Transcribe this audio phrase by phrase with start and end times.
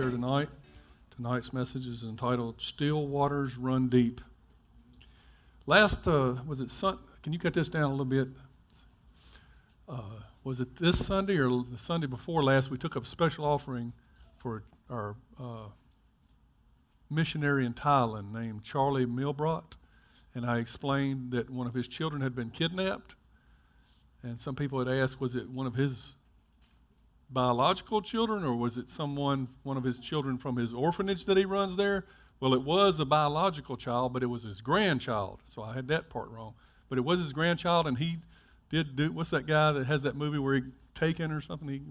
[0.00, 0.48] There tonight.
[1.14, 4.22] Tonight's message is entitled Still Waters Run Deep.
[5.66, 6.98] Last, uh, was it Sun?
[7.22, 8.28] Can you cut this down a little bit?
[9.86, 12.70] Uh, was it this Sunday or the Sunday before last?
[12.70, 13.92] We took up a special offering
[14.38, 15.68] for our uh,
[17.10, 19.76] missionary in Thailand named Charlie Milbrot.
[20.34, 23.16] And I explained that one of his children had been kidnapped.
[24.22, 26.14] And some people had asked, was it one of his
[27.30, 31.44] biological children or was it someone one of his children from his orphanage that he
[31.44, 32.04] runs there?
[32.40, 35.40] Well it was a biological child but it was his grandchild.
[35.54, 36.54] So i had that part wrong.
[36.88, 38.18] But it was his grandchild and he
[38.68, 40.62] did do what's that guy that has that movie where he
[40.94, 41.68] taken or something?
[41.68, 41.82] He,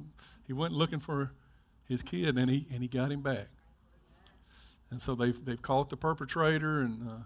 [0.47, 1.31] he went looking for
[1.88, 3.47] his kid and he and he got him back.
[4.91, 7.23] And so they've they've caught the perpetrator and uh,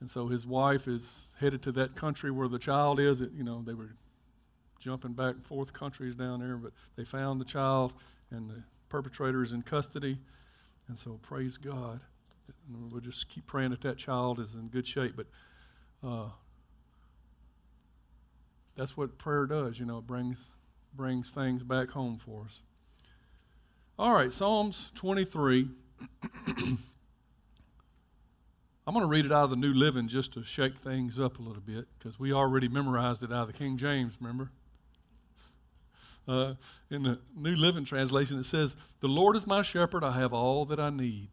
[0.00, 3.20] and so his wife is headed to that country where the child is.
[3.20, 3.96] It, you know they were
[4.78, 7.92] jumping back and forth countries down there, but they found the child,
[8.30, 10.18] and the perpetrator is in custody.
[10.88, 12.00] And so, praise God.
[12.68, 15.14] And we'll just keep praying that that child is in good shape.
[15.16, 15.26] But
[16.02, 16.28] uh,
[18.76, 20.50] that's what prayer does, you know, it brings,
[20.94, 22.60] brings things back home for us.
[23.98, 25.68] All right, Psalms 23.
[28.88, 31.38] I'm going to read it out of the New Living just to shake things up
[31.38, 34.50] a little bit because we already memorized it out of the King James, remember?
[36.28, 36.54] Uh,
[36.90, 40.66] in the New Living Translation, it says, The Lord is my shepherd, I have all
[40.66, 41.30] that I need.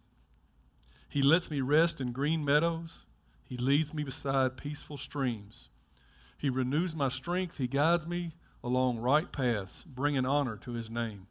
[1.09, 3.05] He lets me rest in green meadows,
[3.43, 5.69] He leads me beside peaceful streams.
[6.37, 11.27] He renews my strength, He guides me along right paths, bringing honor to His name.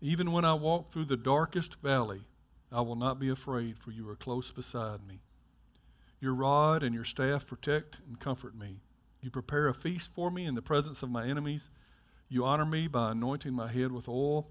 [0.00, 2.22] Even when I walk through the darkest valley,
[2.70, 5.20] I will not be afraid, for you are close beside me.
[6.20, 8.80] Your rod and your staff protect and comfort me.
[9.20, 11.68] You prepare a feast for me in the presence of my enemies.
[12.32, 14.48] You honor me by anointing my head with oil.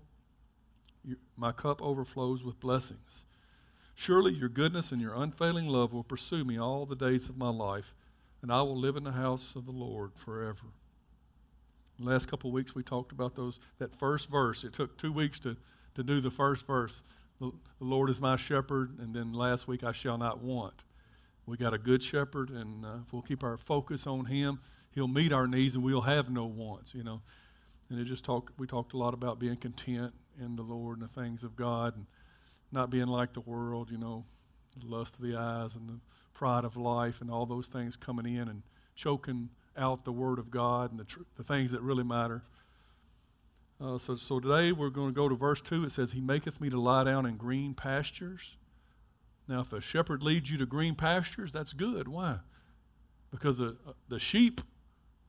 [1.04, 3.26] You, my cup overflows with blessings.
[3.96, 7.50] Surely your goodness and your unfailing love will pursue me all the days of my
[7.50, 7.96] life,
[8.44, 10.68] and I will live in the house of the Lord forever.
[11.98, 14.64] The last couple of weeks we talked about those that first verse.
[14.64, 15.58] It took two weeks to,
[15.96, 17.02] to do the first verse.
[17.40, 20.84] The, the Lord is my shepherd, and then last week I shall not want.
[21.48, 24.60] We got a good shepherd, and uh, if we'll keep our focus on Him,
[24.92, 26.94] He'll meet our needs, and we'll have no wants.
[26.94, 27.22] You know,
[27.92, 28.58] and it just talked.
[28.58, 31.96] We talked a lot about being content in the Lord and the things of God,
[31.96, 32.06] and
[32.72, 33.92] not being like the world.
[33.92, 34.26] You know,
[34.80, 36.00] the lust of the eyes and the
[36.34, 38.64] pride of life, and all those things coming in and
[38.96, 42.44] choking out the Word of God and the tr- the things that really matter.
[43.82, 45.86] Uh, so, so today we're going to go to verse 2.
[45.86, 48.56] It says, He maketh me to lie down in green pastures.
[49.48, 52.08] Now, if a shepherd leads you to green pastures, that's good.
[52.08, 52.38] Why?
[53.32, 53.76] Because the,
[54.08, 54.62] the sheep,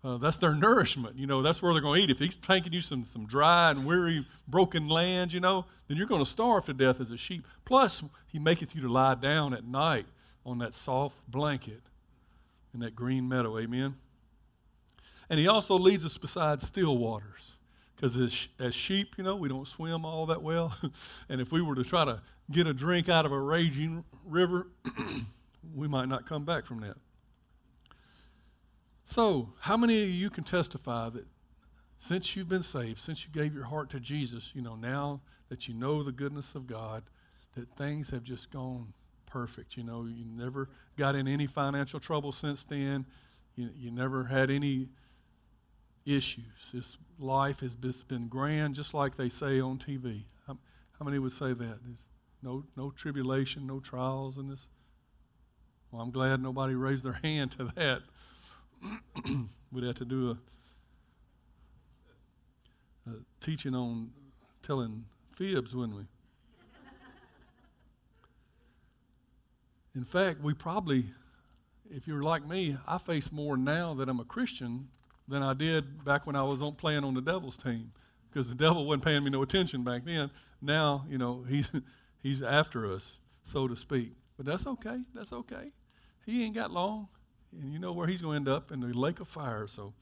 [0.05, 1.17] uh, that's their nourishment.
[1.17, 2.11] You know, that's where they're going to eat.
[2.11, 6.07] If he's taking you some, some dry and weary, broken land, you know, then you're
[6.07, 7.47] going to starve to death as a sheep.
[7.65, 10.07] Plus, he maketh you to lie down at night
[10.45, 11.83] on that soft blanket
[12.75, 13.59] in that green meadow.
[13.59, 13.95] Amen?
[15.31, 17.53] And he also leads us beside still waters
[17.95, 20.77] because as, as sheep, you know, we don't swim all that well.
[21.29, 22.21] and if we were to try to
[22.51, 24.67] get a drink out of a raging river,
[25.75, 26.97] we might not come back from that.
[29.13, 31.27] So, how many of you can testify that
[31.99, 35.69] since you've been saved, since you gave your heart to Jesus, you know, now that
[35.69, 37.03] you know the goodness of God,
[37.55, 38.95] that things have just gone
[39.27, 39.77] perfect?
[39.77, 43.05] You know, you never got in any financial trouble since then,
[43.55, 44.89] you, you never had any
[46.07, 46.71] issues.
[46.73, 50.23] This life has been grand, just like they say on TV.
[50.47, 50.57] How,
[50.99, 51.59] how many would say that?
[51.85, 51.99] There's
[52.43, 54.67] no, no tribulation, no trials in this.
[55.91, 58.05] Well, I'm glad nobody raised their hand to that.
[59.73, 60.37] We'd have to do
[63.07, 64.11] a, a teaching on
[64.63, 66.05] telling fibs, wouldn't we?
[69.95, 71.07] In fact, we probably,
[71.91, 74.89] if you're like me, I face more now that I'm a Christian
[75.29, 77.93] than I did back when I was on playing on the devil's team
[78.31, 80.31] because the devil wasn't paying me no attention back then.
[80.63, 81.71] Now, you know, he's
[82.23, 84.13] he's after us, so to speak.
[84.37, 85.01] But that's okay.
[85.15, 85.73] That's okay.
[86.25, 87.09] He ain't got long,
[87.61, 89.67] and you know where he's going to end up in the lake of fire.
[89.67, 89.93] So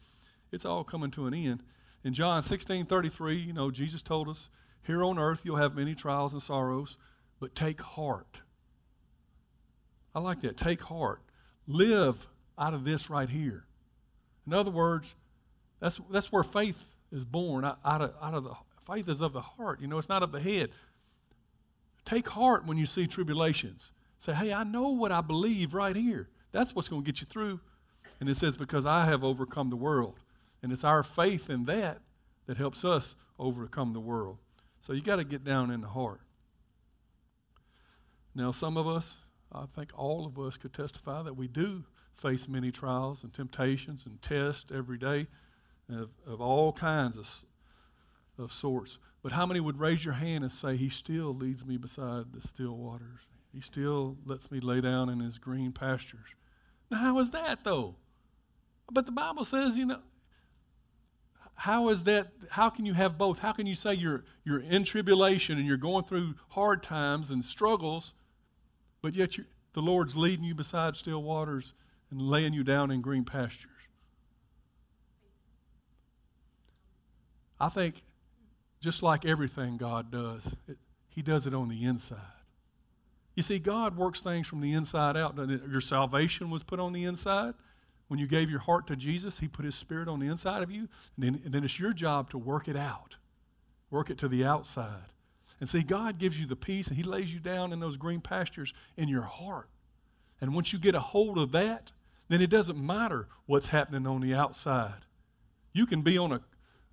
[0.53, 1.63] it's all coming to an end.
[2.05, 4.49] In John 16 33, you know, Jesus told us,
[4.83, 6.97] Here on earth, you'll have many trials and sorrows,
[7.39, 8.41] but take heart.
[10.15, 10.57] I like that.
[10.57, 11.21] Take heart.
[11.67, 13.65] Live out of this right here.
[14.47, 15.15] In other words,
[15.79, 18.55] that's, that's where faith is born out, out, of, out of the
[18.87, 19.81] faith is of the heart.
[19.81, 20.71] You know, it's not of the head.
[22.05, 23.93] Take heart when you see tribulations.
[24.19, 26.29] Say, hey, I know what I believe right here.
[26.53, 27.61] That's what's going to get you through.
[28.19, 30.19] And it says, because I have overcome the world.
[30.63, 32.01] And it's our faith in that
[32.47, 34.39] that helps us overcome the world.
[34.81, 36.21] So you got to get down in the heart.
[38.35, 39.17] Now, some of us,
[39.53, 44.05] I think all of us could testify that we do face many trials and temptations
[44.07, 45.27] and tests every day
[45.89, 47.45] of, of all kinds of,
[48.39, 48.99] of sorts.
[49.23, 52.47] But how many would raise your hand and say, He still leads me beside the
[52.47, 53.21] still waters?
[53.53, 56.29] He still lets me lay down in His green pastures.
[56.93, 57.97] How is that, though?
[58.91, 60.01] But the Bible says, you know,
[61.55, 62.33] how is that?
[62.49, 63.39] How can you have both?
[63.39, 67.45] How can you say you're, you're in tribulation and you're going through hard times and
[67.45, 68.15] struggles,
[69.03, 69.45] but yet you,
[69.75, 71.75] the Lord's leading you beside still waters
[72.11, 73.71] and laying you down in green pastures?
[77.61, 78.03] I think
[78.81, 80.79] just like everything God does, it,
[81.09, 82.40] He does it on the inside.
[83.35, 85.37] You see, God works things from the inside out.
[85.39, 87.55] Your salvation was put on the inside.
[88.09, 90.71] When you gave your heart to Jesus, He put His Spirit on the inside of
[90.71, 90.89] you.
[91.17, 93.17] And then, and then it's your job to work it out,
[93.91, 95.11] work it to the outside.
[95.61, 98.21] And see, God gives you the peace and He lays you down in those green
[98.21, 99.69] pastures in your heart.
[100.41, 101.93] And once you get a hold of that,
[102.29, 105.05] then it doesn't matter what's happening on the outside.
[105.73, 106.41] You can be on a,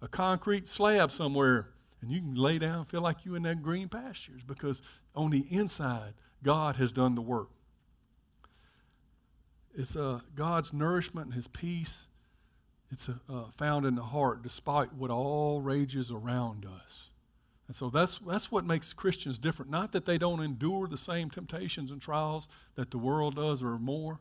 [0.01, 1.69] a concrete slab somewhere
[2.01, 4.81] and you can lay down feel like you're in that green pastures because
[5.15, 6.13] on the inside,
[6.43, 7.49] God has done the work.
[9.75, 12.07] It's uh, God's nourishment and His peace.
[12.91, 17.09] It's uh, found in the heart, despite what all rages around us.
[17.67, 19.69] And so that's, that's what makes Christians different.
[19.69, 23.77] Not that they don't endure the same temptations and trials that the world does or
[23.77, 24.19] more,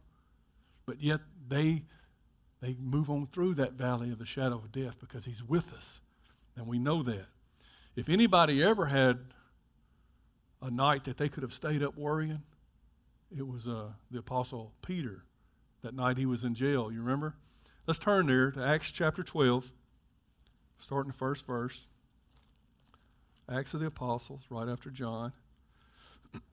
[0.84, 1.84] but yet they,
[2.60, 6.00] they move on through that valley of the shadow of death because He's with us.
[6.56, 7.26] And we know that.
[7.96, 9.18] If anybody ever had
[10.60, 12.42] a night that they could have stayed up worrying,
[13.34, 15.24] it was uh, the Apostle Peter
[15.82, 16.92] that night he was in jail.
[16.92, 17.36] You remember?
[17.86, 19.72] Let's turn there to Acts chapter 12,
[20.78, 21.88] starting the first verse.
[23.50, 25.32] Acts of the Apostles, right after John.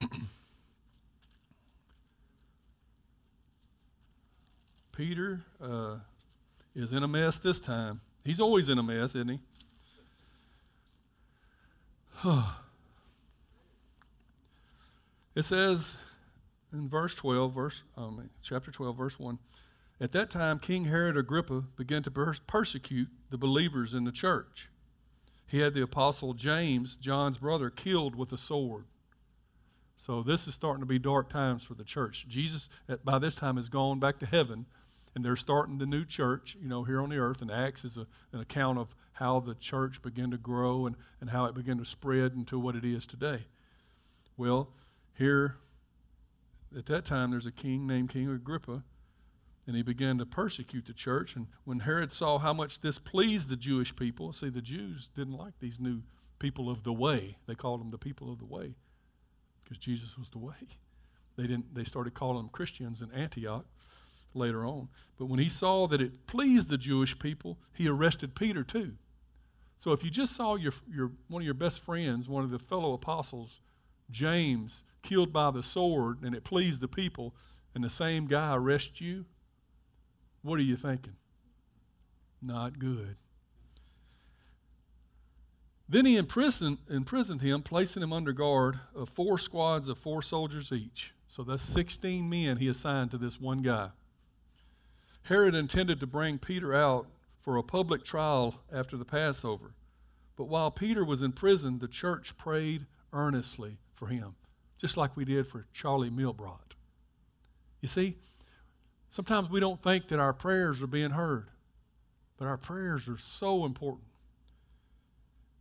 [4.96, 5.96] Peter uh,
[6.74, 8.00] is in a mess this time.
[8.24, 9.40] He's always in a mess, isn't he?
[15.34, 15.96] it says
[16.72, 19.38] in verse 12, verse, um, chapter 12, verse 1
[20.00, 24.70] At that time, King Herod Agrippa began to per- persecute the believers in the church.
[25.46, 28.84] He had the apostle James, John's brother, killed with a sword.
[29.98, 32.26] So this is starting to be dark times for the church.
[32.28, 32.68] Jesus,
[33.04, 34.66] by this time, has gone back to heaven,
[35.14, 37.40] and they're starting the new church, you know, here on the earth.
[37.40, 41.30] And Acts is a, an account of how the church began to grow and, and
[41.30, 43.46] how it began to spread into what it is today.
[44.36, 44.70] Well,
[45.16, 45.56] here
[46.76, 48.82] at that time, there's a king named King Agrippa,
[49.66, 51.36] and he began to persecute the church.
[51.36, 55.36] And when Herod saw how much this pleased the Jewish people, see, the Jews didn't
[55.36, 56.02] like these new
[56.40, 57.38] people of the way.
[57.46, 58.74] They called them the people of the way
[59.62, 60.54] because Jesus was the way.
[61.36, 61.74] They didn't.
[61.74, 63.64] They started calling them Christians in Antioch
[64.34, 64.88] later on.
[65.18, 68.94] But when he saw that it pleased the Jewish people, he arrested Peter too.
[69.78, 72.58] So if you just saw your, your one of your best friends, one of the
[72.58, 73.60] fellow apostles,
[74.10, 77.34] James, killed by the sword and it pleased the people,
[77.74, 79.26] and the same guy arrests you,
[80.42, 81.16] what are you thinking?
[82.40, 83.16] Not good.
[85.88, 90.72] Then he imprisoned, imprisoned him, placing him under guard of four squads of four soldiers
[90.72, 91.12] each.
[91.28, 93.90] So that's 16 men he assigned to this one guy.
[95.24, 97.06] Herod intended to bring Peter out
[97.40, 99.74] for a public trial after the Passover.
[100.36, 104.34] But while Peter was in prison, the church prayed earnestly for him
[104.84, 106.74] just like we did for Charlie Milbrot.
[107.80, 108.18] You see,
[109.10, 111.48] sometimes we don't think that our prayers are being heard,
[112.36, 114.08] but our prayers are so important.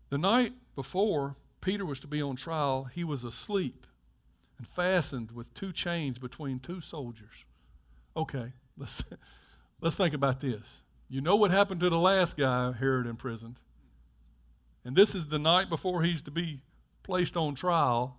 [0.09, 3.87] The night before Peter was to be on trial, he was asleep
[4.57, 7.45] and fastened with two chains between two soldiers.
[8.17, 9.05] Okay, let's,
[9.81, 10.81] let's think about this.
[11.09, 13.57] You know what happened to the last guy Herod imprisoned.
[14.85, 16.61] And this is the night before he's to be
[17.03, 18.17] placed on trial.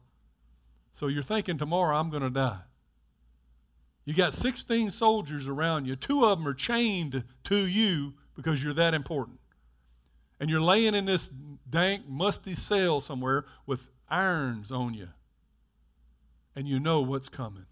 [0.93, 2.61] So you're thinking tomorrow I'm going to die.
[4.05, 5.97] You got 16 soldiers around you.
[5.97, 9.41] Two of them are chained to you because you're that important.
[10.39, 11.31] And you're laying in this
[11.69, 15.09] dank, musty cell somewhere with irons on you.
[16.55, 17.67] And you know what's coming.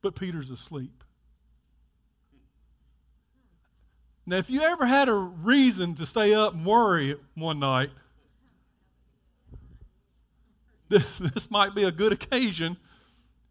[0.00, 1.03] But Peter's asleep.
[4.26, 7.90] Now, if you ever had a reason to stay up and worry one night,
[10.88, 12.78] this, this might be a good occasion.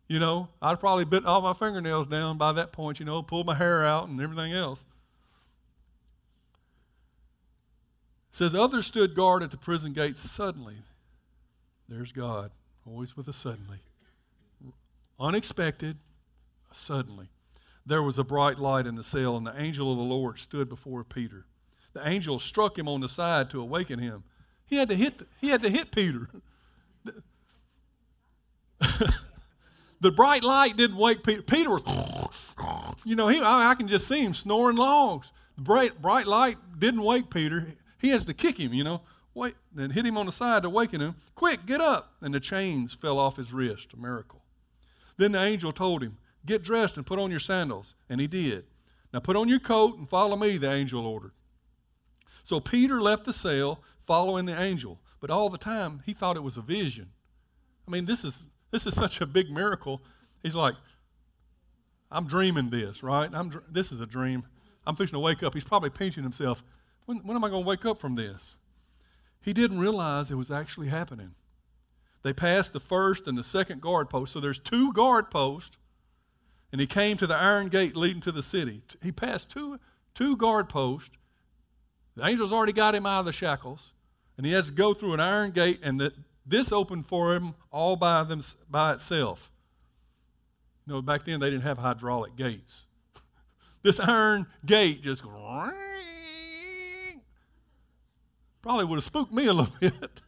[0.08, 3.44] You know, I'd probably bit all my fingernails down by that point, you know, pull
[3.44, 4.84] my hair out and everything else.
[8.32, 10.20] It says, Others stood guard at the prison gates.
[10.20, 10.78] Suddenly,
[11.88, 12.52] there's God,
[12.86, 13.80] always with a suddenly.
[15.20, 15.98] Unexpected,
[16.72, 17.30] suddenly.
[17.86, 20.70] There was a bright light in the cell, and the angel of the Lord stood
[20.70, 21.46] before Peter.
[21.94, 24.24] The angel struck him on the side to awaken him.
[24.66, 26.30] He had to hit, he had to hit Peter.
[30.00, 31.42] the bright light didn't wake Peter.
[31.42, 32.56] Peter was,
[33.06, 35.32] you know, he, I, can just see him snoring logs.
[35.56, 37.68] The bright, bright light didn't wake Peter.
[38.00, 39.02] He has to kick him, you know,
[39.34, 41.16] wait, and hit him on the side to waken him.
[41.36, 42.14] Quick, get up.
[42.22, 44.42] And the chains fell off his wrist, a miracle.
[45.18, 47.96] Then the angel told him, Get dressed and put on your sandals.
[48.10, 48.66] And he did.
[49.14, 51.32] Now put on your coat and follow me, the angel ordered.
[52.44, 56.44] So Peter left the cell following the angel, but all the time he thought it
[56.44, 57.12] was a vision.
[57.88, 60.02] I mean, this is this is such a big miracle.
[60.42, 60.74] He's like,
[62.12, 63.30] I'm dreaming this, right?
[63.32, 64.44] I'm this is a dream.
[64.86, 65.54] I'm fixing to wake up.
[65.54, 66.64] He's probably pinching himself.
[67.06, 68.56] When, when am I going to wake up from this?
[69.42, 71.36] He didn't realize it was actually happening.
[72.22, 74.34] They passed the first and the second guard post.
[74.34, 75.78] So there's two guard posts,
[76.74, 78.82] and he came to the iron gate leading to the city.
[79.04, 79.80] He passed two,
[80.16, 81.16] two guard posts.
[82.16, 83.94] The angels already got him out of the shackles,
[84.38, 86.14] and he has to go through an iron gate, and the,
[86.48, 89.52] this opened for him all by, them, by itself.
[90.88, 92.86] You know, back then they didn't have hydraulic gates.
[93.84, 95.22] this iron gate just
[98.64, 100.22] probably would have spooked me a little bit.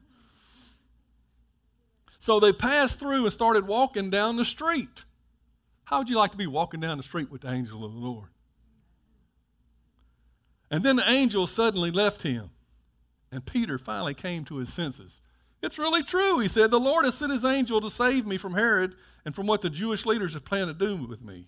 [2.19, 5.04] So they passed through and started walking down the street.
[5.85, 7.99] How would you like to be walking down the street with the angel of the
[7.99, 8.29] Lord?
[10.71, 12.49] And then the angel suddenly left him,
[13.31, 15.21] and Peter finally came to his senses.
[15.61, 16.71] It's really true, he said.
[16.71, 19.69] The Lord has sent his angel to save me from Herod and from what the
[19.69, 21.47] Jewish leaders have planned to do with me.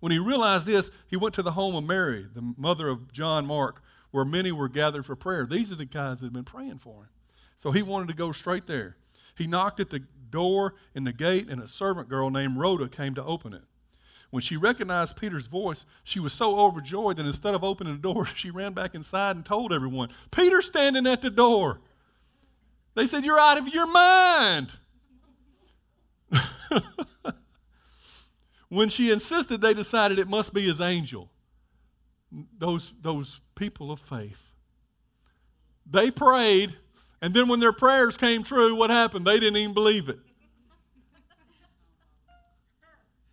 [0.00, 3.46] When he realized this, he went to the home of Mary, the mother of John
[3.46, 5.46] Mark, where many were gathered for prayer.
[5.46, 7.08] These are the guys that had been praying for him.
[7.56, 8.96] So he wanted to go straight there.
[9.36, 13.14] He knocked at the door in the gate, and a servant girl named Rhoda came
[13.16, 13.64] to open it.
[14.30, 18.26] When she recognized Peter's voice, she was so overjoyed that instead of opening the door,
[18.34, 21.80] she ran back inside and told everyone, Peter's standing at the door.
[22.94, 24.74] They said, You're out of your mind.
[28.68, 31.30] when she insisted, they decided it must be his angel.
[32.58, 34.52] Those, those people of faith.
[35.90, 36.76] They prayed,
[37.22, 39.26] and then when their prayers came true, what happened?
[39.26, 40.18] They didn't even believe it.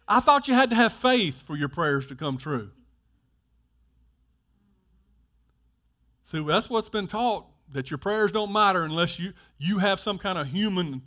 [0.07, 2.71] I thought you had to have faith for your prayers to come true.
[6.25, 10.17] See, that's what's been taught that your prayers don't matter unless you, you have some
[10.17, 11.03] kind of human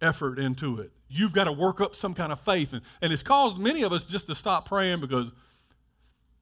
[0.00, 0.92] effort into it.
[1.08, 2.72] You've got to work up some kind of faith.
[2.72, 5.30] And, and it's caused many of us just to stop praying because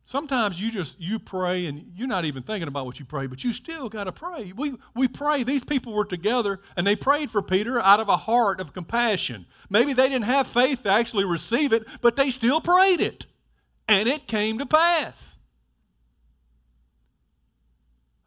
[0.04, 3.44] sometimes you just you pray and you're not even thinking about what you pray, but
[3.44, 4.52] you still got to pray.
[4.56, 5.42] We, we pray.
[5.42, 9.46] These people were together and they prayed for Peter out of a heart of compassion.
[9.70, 13.26] Maybe they didn't have faith to actually receive it, but they still prayed it.
[13.88, 15.36] And it came to pass.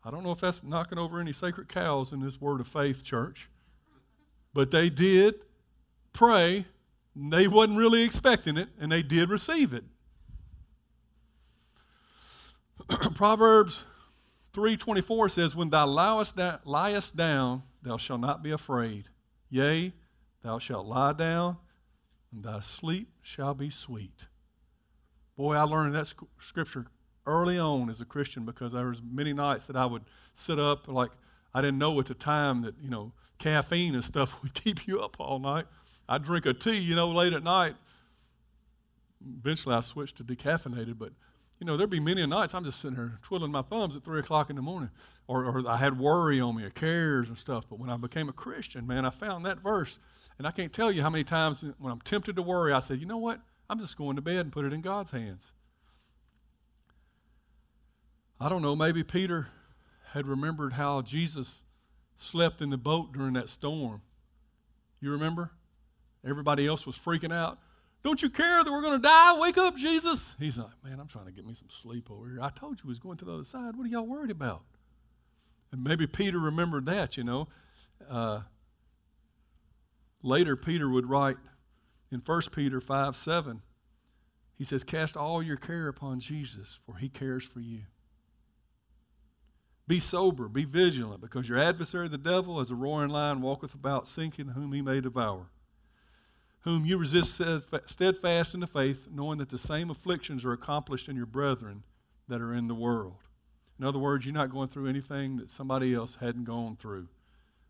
[0.04, 3.04] I don't know if that's knocking over any sacred cows in this word of faith,
[3.04, 3.50] church.
[4.54, 5.36] But they did
[6.14, 6.66] pray.
[7.14, 9.84] They wasn't really expecting it, and they did receive it.
[13.15, 13.84] Proverbs
[14.53, 19.10] 3.24 says, When thou liest, down, thou shalt not be afraid.
[19.50, 19.94] Yea,
[20.44, 21.58] thou shalt lie down,
[22.32, 24.25] and thy sleep shall be sweet.
[25.36, 26.88] Boy, I learned that sc- scripture
[27.25, 30.03] early on as a Christian because there was many nights that I would
[30.34, 31.12] sit up like
[31.53, 35.01] I didn't know at the time that you know caffeine and stuff would keep you
[35.01, 35.65] up all night.
[36.10, 37.75] I'd drink a tea, you know, late at night.
[39.39, 41.12] Eventually, I switched to decaffeinated, but
[41.60, 44.20] you know, there'd be many nights I'm just sitting here twiddling my thumbs at three
[44.20, 44.92] o'clock in the morning,
[45.28, 47.66] or, or I had worry on me, or cares and stuff.
[47.70, 50.00] But when I became a Christian, man, I found that verse,
[50.38, 53.00] and I can't tell you how many times when I'm tempted to worry, I said,
[53.00, 53.42] you know what?
[53.70, 55.52] I'm just going to bed and put it in God's hands.
[58.40, 59.48] I don't know, maybe Peter
[60.12, 61.64] had remembered how Jesus
[62.16, 64.02] slept in the boat during that storm.
[65.02, 65.52] You remember?
[66.26, 67.60] Everybody else was freaking out.
[68.08, 69.38] Don't you care that we're going to die?
[69.38, 70.34] Wake up, Jesus.
[70.40, 72.40] He's like, Man, I'm trying to get me some sleep over here.
[72.42, 73.76] I told you he was going to the other side.
[73.76, 74.62] What are y'all worried about?
[75.74, 77.50] And maybe Peter remembered that, you know.
[78.10, 78.44] Uh,
[80.24, 81.36] later, Peter would write
[82.10, 83.62] in 1 Peter 5 7,
[84.58, 87.82] he says, Cast all your care upon Jesus, for he cares for you.
[89.86, 94.08] Be sober, be vigilant, because your adversary, the devil, as a roaring lion, walketh about,
[94.08, 95.48] seeking whom he may devour.
[96.68, 97.42] Whom you resist
[97.86, 101.84] steadfast in the faith, knowing that the same afflictions are accomplished in your brethren
[102.28, 103.24] that are in the world.
[103.80, 107.08] In other words, you're not going through anything that somebody else hadn't gone through.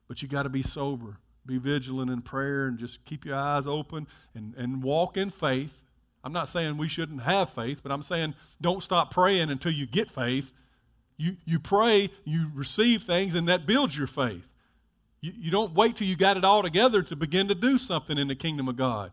[0.07, 3.67] But you got to be sober, be vigilant in prayer, and just keep your eyes
[3.67, 5.83] open and, and walk in faith.
[6.23, 9.85] I'm not saying we shouldn't have faith, but I'm saying don't stop praying until you
[9.85, 10.53] get faith.
[11.17, 14.51] You, you pray, you receive things, and that builds your faith.
[15.21, 18.17] You, you don't wait till you got it all together to begin to do something
[18.17, 19.11] in the kingdom of God.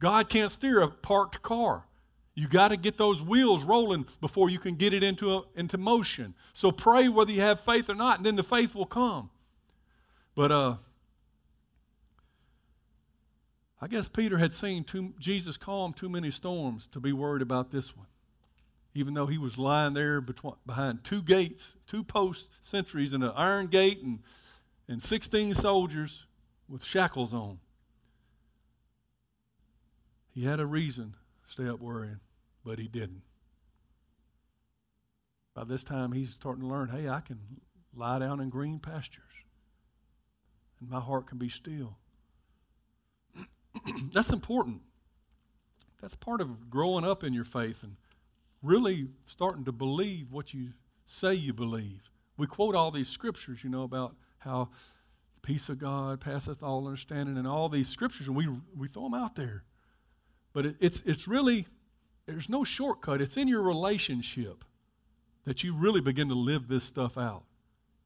[0.00, 1.84] God can't steer a parked car.
[2.34, 5.76] You got to get those wheels rolling before you can get it into, a, into
[5.76, 6.34] motion.
[6.54, 9.30] So pray whether you have faith or not, and then the faith will come.
[10.34, 10.76] But uh,
[13.80, 17.72] I guess Peter had seen too, Jesus calm too many storms to be worried about
[17.72, 18.06] this one.
[18.94, 23.32] Even though he was lying there between, behind two gates, two post sentries, and an
[23.36, 24.20] iron gate, and,
[24.90, 26.26] and 16 soldiers
[26.68, 27.60] with shackles on.
[30.34, 31.14] He had a reason
[31.46, 32.20] to stay up worrying
[32.64, 33.22] but he didn't.
[35.54, 37.38] By this time, he's starting to learn hey, I can
[37.94, 39.24] lie down in green pastures,
[40.80, 41.98] and my heart can be still.
[44.12, 44.82] That's important.
[46.00, 47.96] That's part of growing up in your faith and
[48.62, 50.70] really starting to believe what you
[51.04, 52.10] say you believe.
[52.36, 54.68] We quote all these scriptures, you know, about how
[55.34, 59.04] the peace of God passeth all understanding and all these scriptures, and we, we throw
[59.04, 59.64] them out there.
[60.52, 61.66] But it, it's, it's really
[62.26, 63.20] there's no shortcut.
[63.20, 64.64] It's in your relationship
[65.44, 67.44] that you really begin to live this stuff out.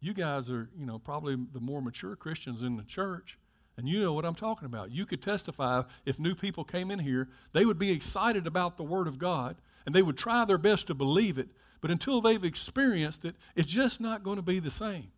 [0.01, 3.39] You guys are, you know, probably the more mature Christians in the church,
[3.77, 4.91] and you know what I'm talking about.
[4.91, 8.83] You could testify if new people came in here, they would be excited about the
[8.83, 11.49] Word of God, and they would try their best to believe it,
[11.81, 15.09] but until they've experienced it, it's just not going to be the same.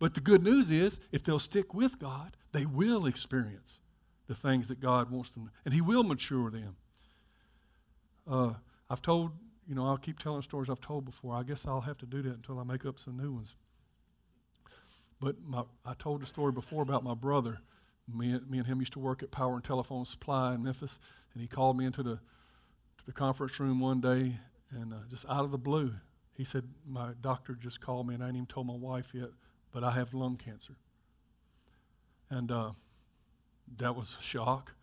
[0.00, 3.78] But the good news is, if they'll stick with God, they will experience
[4.26, 6.76] the things that God wants them, and He will mature them.
[8.28, 8.54] Uh,
[8.88, 9.32] I've told,
[9.68, 11.34] you know, I'll keep telling stories I've told before.
[11.34, 13.54] I guess I'll have to do that until I make up some new ones.
[15.20, 17.60] But my, I told the story before about my brother.
[18.12, 20.98] Me, me and him used to work at Power and Telephone Supply in Memphis,
[21.34, 24.38] and he called me into the, to the conference room one day,
[24.70, 25.94] and uh, just out of the blue,
[26.32, 29.28] he said, My doctor just called me, and I ain't even told my wife yet,
[29.72, 30.76] but I have lung cancer.
[32.28, 32.72] And uh,
[33.76, 34.74] that was a shock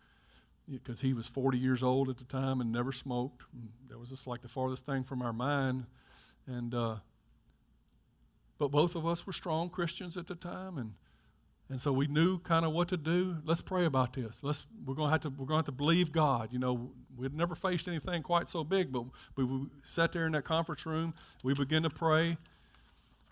[0.70, 3.42] because he was 40 years old at the time and never smoked.
[3.52, 5.86] And that was just like the farthest thing from our mind.
[6.46, 6.96] And uh,
[8.58, 10.94] but both of us were strong Christians at the time, and
[11.70, 13.36] and so we knew kind of what to do.
[13.44, 14.36] Let's pray about this.
[14.42, 16.48] Let's we're to have to we're to have to believe God.
[16.52, 19.04] You know, we'd never faced anything quite so big, but
[19.36, 21.14] we, we sat there in that conference room.
[21.44, 22.38] We began to pray.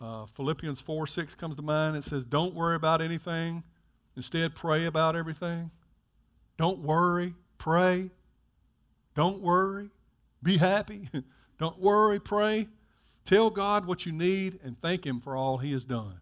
[0.01, 1.97] Uh, Philippians 4 6 comes to mind.
[1.97, 3.63] It says, Don't worry about anything.
[4.17, 5.71] Instead, pray about everything.
[6.59, 8.11] Don't worry, pray.
[9.15, 9.91] Don't worry,
[10.43, 11.09] be happy.
[11.59, 12.69] Don't worry, pray.
[13.25, 16.21] Tell God what you need and thank Him for all He has done.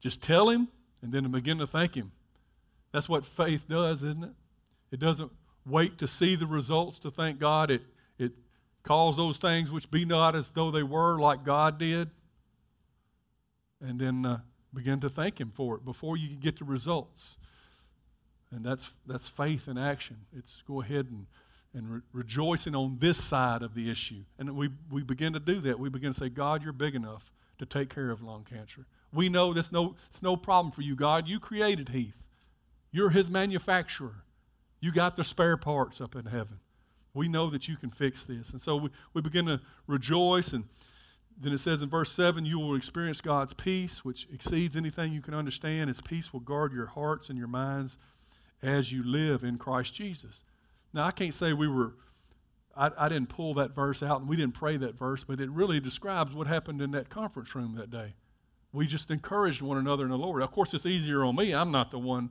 [0.00, 0.68] Just tell Him
[1.02, 2.12] and then begin to thank Him.
[2.90, 4.32] That's what faith does, isn't it?
[4.90, 5.30] It doesn't
[5.66, 7.70] wait to see the results to thank God.
[7.70, 7.82] It,
[8.18, 8.32] it
[8.82, 12.10] calls those things which be not as though they were, like God did.
[13.82, 14.40] And then uh,
[14.72, 17.36] begin to thank Him for it before you get the results.
[18.50, 20.18] And that's, that's faith in action.
[20.36, 21.26] It's go ahead and,
[21.74, 24.24] and re- rejoicing on this side of the issue.
[24.38, 25.78] And we, we begin to do that.
[25.78, 28.86] We begin to say, God, you're big enough to take care of lung cancer.
[29.12, 31.28] We know that's no, it's no problem for you, God.
[31.28, 32.28] You created Heath,
[32.92, 34.24] you're his manufacturer.
[34.80, 36.58] You got the spare parts up in heaven.
[37.14, 38.50] We know that you can fix this.
[38.50, 40.52] And so we, we begin to rejoice.
[40.52, 40.64] And
[41.42, 45.22] then it says in verse 7 you will experience God's peace, which exceeds anything you
[45.22, 45.88] can understand.
[45.88, 47.98] His peace will guard your hearts and your minds
[48.62, 50.44] as you live in Christ Jesus.
[50.92, 51.94] Now, I can't say we were,
[52.76, 55.50] I, I, didn't pull that verse out and we didn't pray that verse, but it
[55.50, 58.14] really describes what happened in that conference room that day.
[58.72, 60.42] We just encouraged one another in the Lord.
[60.42, 61.52] Of course, it's easier on me.
[61.54, 62.30] I'm not the one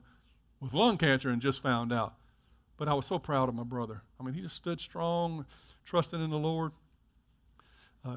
[0.60, 2.14] with lung cancer and just found out.
[2.76, 4.02] But I was so proud of my brother.
[4.18, 5.44] I mean, he just stood strong,
[5.84, 6.72] trusting in the Lord.
[8.04, 8.16] Uh,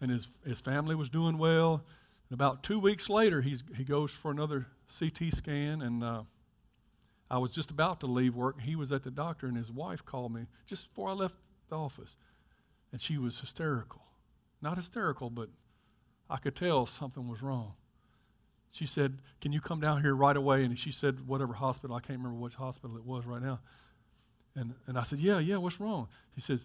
[0.00, 1.84] and his, his family was doing well.
[2.28, 4.66] And about two weeks later, he's, he goes for another
[4.98, 6.22] CT scan, and uh,
[7.30, 8.60] I was just about to leave work.
[8.60, 11.36] He was at the doctor, and his wife called me just before I left
[11.68, 12.16] the office.
[12.92, 14.02] And she was hysterical.
[14.62, 15.48] Not hysterical, but
[16.30, 17.74] I could tell something was wrong.
[18.70, 20.64] she said, Can you come down here right away?
[20.64, 23.60] And she said, Whatever hospital, I can't remember which hospital it was right now.
[24.54, 26.08] And, and I said, Yeah, yeah, what's wrong?
[26.34, 26.60] He says,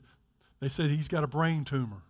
[0.60, 2.04] They said he's got a brain tumor.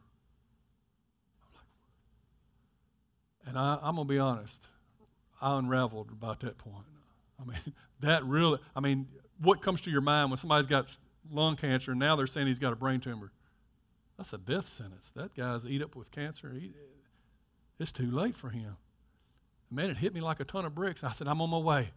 [3.45, 4.59] And I, I'm going to be honest,
[5.41, 6.85] I unraveled about that point.
[7.41, 9.07] I mean, that really, I mean,
[9.39, 10.95] what comes to your mind when somebody's got
[11.31, 13.31] lung cancer and now they're saying he's got a brain tumor?
[14.17, 15.11] That's a death sentence.
[15.15, 16.51] That guy's eat up with cancer.
[16.53, 16.71] He,
[17.79, 18.77] it's too late for him.
[19.71, 21.03] Man, it hit me like a ton of bricks.
[21.03, 21.89] I said, I'm on my way.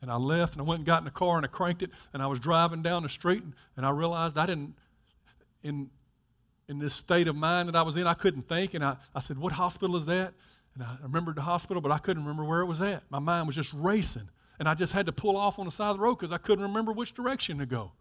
[0.00, 1.90] And I left and I went and got in the car and I cranked it
[2.14, 4.74] and I was driving down the street and, and I realized I didn't,
[5.62, 5.90] in,
[6.68, 8.74] in this state of mind that I was in, I couldn't think.
[8.74, 10.34] And I, I said, What hospital is that?
[10.78, 13.02] And I remembered the hospital, but I couldn't remember where it was at.
[13.10, 14.28] My mind was just racing.
[14.58, 16.38] And I just had to pull off on the side of the road because I
[16.38, 17.92] couldn't remember which direction to go.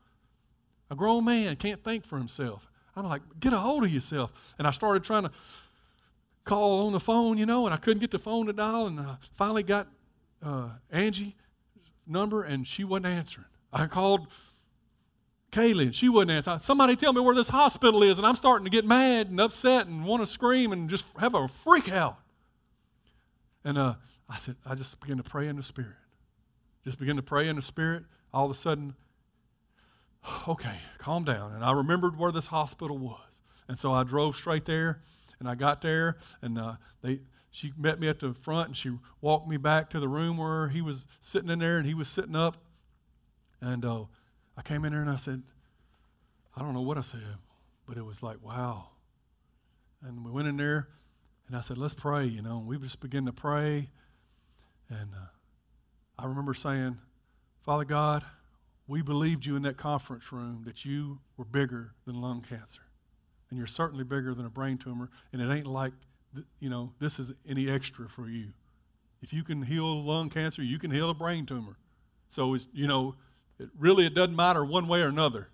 [0.89, 2.67] A grown man can't think for himself.
[2.95, 4.31] I'm like, get a hold of yourself.
[4.57, 5.31] And I started trying to
[6.45, 8.87] call on the phone, you know, and I couldn't get the phone to dial.
[8.87, 9.87] And I finally got
[10.43, 11.33] uh, Angie's
[12.07, 13.47] number, and she wasn't answering.
[13.71, 14.27] I called
[15.51, 16.57] Kaylee, and she wouldn't answer.
[16.63, 19.87] Somebody tell me where this hospital is, and I'm starting to get mad and upset
[19.87, 22.17] and want to scream and just have a freak out.
[23.67, 23.95] And uh,
[24.29, 25.97] I said, I just began to pray in the Spirit.
[26.85, 28.05] Just began to pray in the Spirit.
[28.33, 28.95] All of a sudden,
[30.47, 31.51] okay, calm down.
[31.51, 33.19] And I remembered where this hospital was.
[33.67, 35.01] And so I drove straight there,
[35.37, 37.19] and I got there, and uh, they,
[37.51, 40.69] she met me at the front, and she walked me back to the room where
[40.69, 42.55] he was sitting in there, and he was sitting up.
[43.59, 44.05] And uh,
[44.55, 45.43] I came in there, and I said,
[46.55, 47.35] I don't know what I said,
[47.85, 48.91] but it was like, wow.
[50.01, 50.87] And we went in there,
[51.47, 52.57] and I said, let's pray, you know.
[52.57, 53.89] And we just began to pray.
[54.89, 55.27] And uh,
[56.19, 56.97] I remember saying,
[57.61, 58.23] Father God,
[58.87, 62.81] we believed you in that conference room that you were bigger than lung cancer.
[63.49, 65.09] And you're certainly bigger than a brain tumor.
[65.31, 65.93] And it ain't like,
[66.59, 68.49] you know, this is any extra for you.
[69.21, 71.77] If you can heal lung cancer, you can heal a brain tumor.
[72.29, 73.15] So, it's, you know,
[73.57, 75.49] it really it doesn't matter one way or another.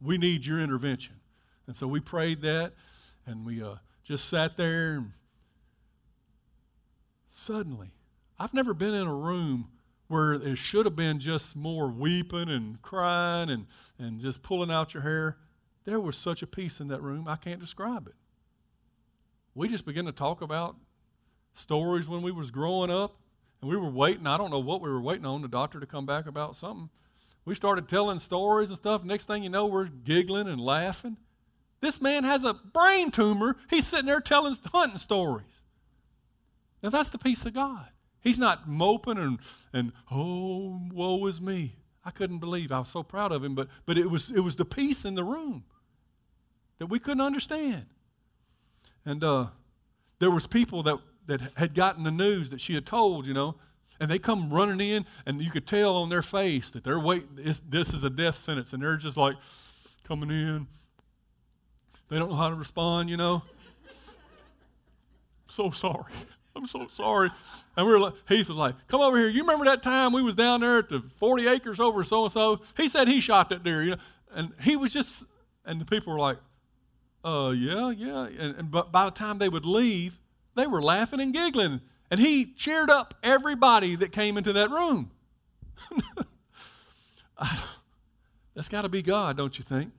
[0.00, 1.16] We need your intervention.
[1.66, 2.74] And so we prayed that,
[3.26, 5.12] and we uh, just sat there and
[7.30, 7.90] suddenly
[8.38, 9.68] i've never been in a room
[10.08, 13.66] where it should have been just more weeping and crying and,
[13.98, 15.38] and just pulling out your hair.
[15.84, 18.14] There was such a peace in that room i can't describe it.
[19.54, 20.76] We just began to talk about
[21.54, 23.16] stories when we was growing up
[23.60, 25.86] and we were waiting i don't know what we were waiting on the doctor to
[25.86, 26.90] come back about something.
[27.44, 29.04] We started telling stories and stuff.
[29.04, 31.16] Next thing you know we're giggling and laughing
[31.84, 33.56] this man has a brain tumor.
[33.68, 35.46] He's sitting there telling hunting stories.
[36.82, 37.88] Now that's the peace of God.
[38.20, 39.38] He's not moping and,
[39.72, 41.76] and oh, woe is me.
[42.04, 42.72] I couldn't believe.
[42.72, 45.14] I was so proud of him, but, but it, was, it was the peace in
[45.14, 45.64] the room
[46.78, 47.86] that we couldn't understand.
[49.04, 49.46] And uh,
[50.18, 53.56] there was people that, that had gotten the news that she had told, you know,
[54.00, 57.56] and they come running in, and you could tell on their face that they're waiting.
[57.68, 59.36] This is a death sentence, and they're just like
[60.06, 60.66] coming in
[62.08, 63.42] they don't know how to respond, you know.
[65.48, 66.12] so sorry.
[66.56, 67.30] I'm so sorry.
[67.76, 69.28] And we were like, Heath was like, come over here.
[69.28, 72.32] You remember that time we was down there at the 40 acres over so and
[72.32, 72.60] so?
[72.76, 73.96] He said he shot that deer, you know.
[74.32, 75.24] And he was just,
[75.64, 76.38] and the people were like,
[77.24, 78.26] uh, yeah, yeah.
[78.26, 80.20] And, and but by the time they would leave,
[80.54, 81.80] they were laughing and giggling.
[82.10, 85.10] And he cheered up everybody that came into that room.
[88.54, 89.90] That's got to be God, don't you think?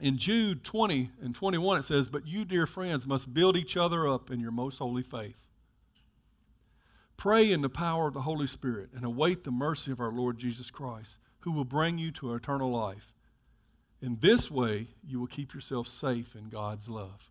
[0.00, 4.08] In Jude 20 and 21, it says, But you, dear friends, must build each other
[4.08, 5.46] up in your most holy faith.
[7.16, 10.38] Pray in the power of the Holy Spirit and await the mercy of our Lord
[10.38, 13.12] Jesus Christ, who will bring you to eternal life.
[14.00, 17.30] In this way, you will keep yourself safe in God's love.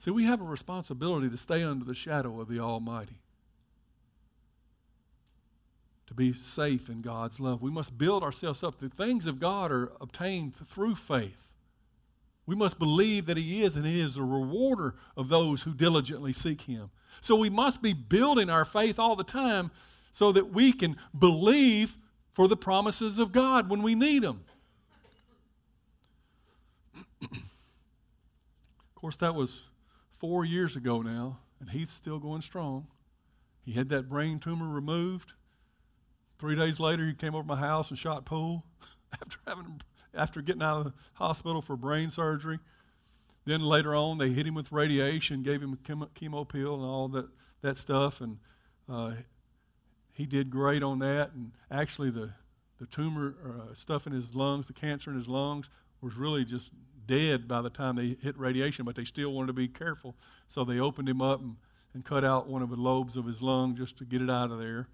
[0.00, 3.20] See, we have a responsibility to stay under the shadow of the Almighty
[6.08, 7.60] to be safe in God's love.
[7.60, 8.78] We must build ourselves up.
[8.78, 11.52] The things of God are obtained through faith.
[12.46, 16.32] We must believe that He is, and He is a rewarder of those who diligently
[16.32, 16.88] seek Him.
[17.20, 19.70] So we must be building our faith all the time
[20.12, 21.98] so that we can believe
[22.32, 24.44] for the promises of God when we need them.
[27.22, 27.28] of
[28.94, 29.64] course, that was
[30.16, 32.86] four years ago now, and Heath's still going strong.
[33.62, 35.34] He had that brain tumor removed.
[36.38, 38.64] Three days later, he came over to my house and shot pool
[39.12, 39.80] after having
[40.14, 42.58] after getting out of the hospital for brain surgery.
[43.44, 47.08] Then later on, they hit him with radiation, gave him a chemo pill and all
[47.08, 47.28] that
[47.62, 48.38] that stuff, and
[48.88, 49.12] uh,
[50.12, 51.32] he did great on that.
[51.32, 52.30] And actually, the
[52.78, 55.68] the tumor uh, stuff in his lungs, the cancer in his lungs,
[56.00, 56.70] was really just
[57.06, 58.84] dead by the time they hit radiation.
[58.84, 60.14] But they still wanted to be careful,
[60.48, 61.56] so they opened him up and
[61.94, 64.50] and cut out one of the lobes of his lung just to get it out
[64.50, 64.88] of there.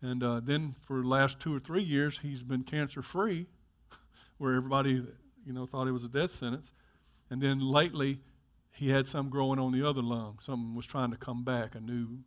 [0.00, 3.46] And uh, then for the last two or three years, he's been cancer free,
[4.38, 5.02] where everybody,
[5.44, 6.72] you know, thought it was a death sentence.
[7.30, 8.20] And then lately,
[8.72, 10.38] he had some growing on the other lung.
[10.40, 11.74] Something was trying to come back.
[11.74, 12.20] A new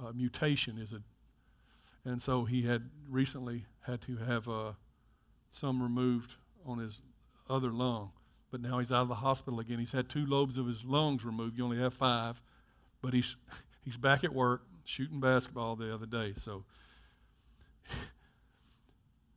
[0.00, 1.02] uh, mutation is a,
[2.08, 4.72] and so he had recently had to have uh,
[5.50, 7.00] some removed on his
[7.50, 8.12] other lung.
[8.52, 9.80] But now he's out of the hospital again.
[9.80, 11.58] He's had two lobes of his lungs removed.
[11.58, 12.40] You only have five,
[13.02, 13.36] but he's
[13.84, 16.34] he's back at work shooting basketball the other day.
[16.36, 16.64] So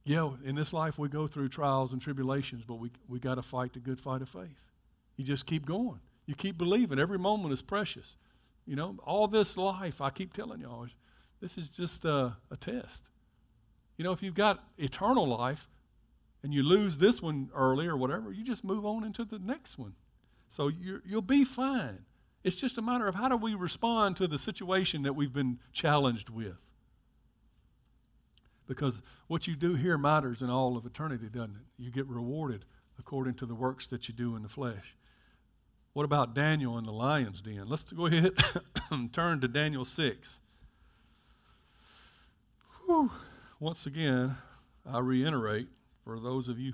[0.10, 3.44] yeah, in this life we go through trials and tribulations, but we, we got to
[3.44, 4.60] fight the good fight of faith.
[5.18, 6.00] You just keep going.
[6.26, 6.98] You keep believing.
[6.98, 8.18] Every moment is precious.
[8.66, 10.88] You know, all this life, I keep telling y'all,
[11.42, 13.04] this is just a, a test.
[13.98, 15.70] You know, if you've got eternal life
[16.42, 19.78] and you lose this one early or whatever, you just move on into the next
[19.78, 19.94] one.
[20.48, 22.06] So you you'll be fine.
[22.44, 25.60] It's just a matter of how do we respond to the situation that we've been
[25.72, 26.69] challenged with.
[28.70, 31.84] Because what you do here matters in all of eternity, doesn't it?
[31.84, 32.66] You get rewarded
[33.00, 34.96] according to the works that you do in the flesh.
[35.94, 37.64] What about Daniel in the lion's den?
[37.66, 38.34] Let's go ahead
[38.92, 40.40] and turn to Daniel 6.
[42.86, 43.10] Whew.
[43.60, 44.38] Once again,
[44.86, 45.70] I reiterate
[46.04, 46.74] for those of you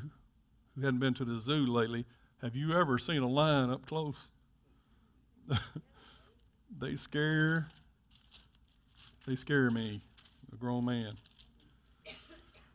[0.76, 2.06] who hadn't been to the zoo lately,
[2.42, 4.28] have you ever seen a lion up close?
[6.78, 7.70] they scare
[9.26, 10.02] they scare me,
[10.52, 11.18] a grown man.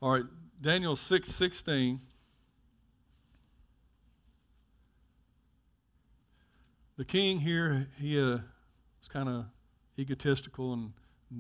[0.03, 0.25] All right,
[0.63, 2.01] Daniel 6 16.
[6.97, 8.39] The king here, he uh,
[8.99, 9.45] was kind of
[9.99, 10.93] egotistical, and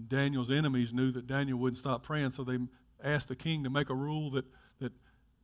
[0.08, 2.58] Daniel's enemies knew that Daniel wouldn't stop praying, so they
[3.02, 4.44] asked the king to make a rule that,
[4.78, 4.92] that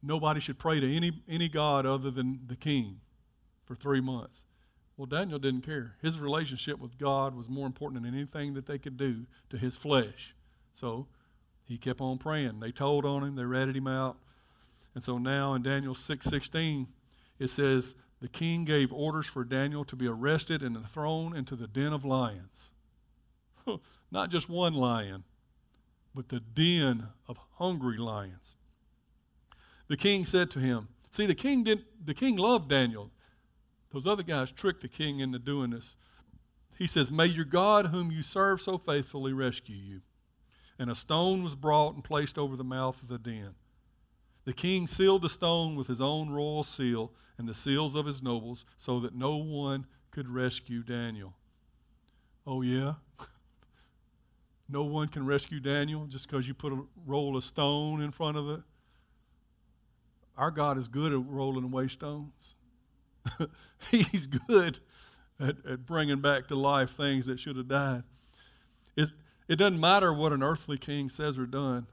[0.02, 3.00] nobody should pray to any, any god other than the king
[3.64, 4.42] for three months.
[4.98, 5.96] Well, Daniel didn't care.
[6.02, 9.74] His relationship with God was more important than anything that they could do to his
[9.74, 10.35] flesh.
[10.74, 11.09] So
[11.66, 12.61] he kept on praying.
[12.61, 14.16] They told on him, they ratted him out.
[14.94, 16.87] And so now in Daniel 6:16
[17.38, 21.66] it says the king gave orders for Daniel to be arrested and thrown into the
[21.66, 22.70] den of lions.
[24.11, 25.24] Not just one lion,
[26.14, 28.55] but the den of hungry lions.
[29.88, 33.11] The king said to him, See, the king didn't the king loved Daniel.
[33.92, 35.96] Those other guys tricked the king into doing this.
[36.79, 40.00] He says, May your God, whom you serve so faithfully, rescue you
[40.78, 43.54] and a stone was brought and placed over the mouth of the den.
[44.44, 48.22] The king sealed the stone with his own royal seal and the seals of his
[48.22, 51.34] nobles, so that no one could rescue Daniel.
[52.46, 52.94] Oh, yeah?
[54.68, 58.38] no one can rescue Daniel just because you put a roll of stone in front
[58.38, 58.60] of it?
[60.38, 62.54] Our God is good at rolling away stones.
[63.90, 64.78] He's good
[65.40, 68.04] at, at bringing back to life things that should have died.
[69.48, 71.87] It doesn't matter what an earthly king says or done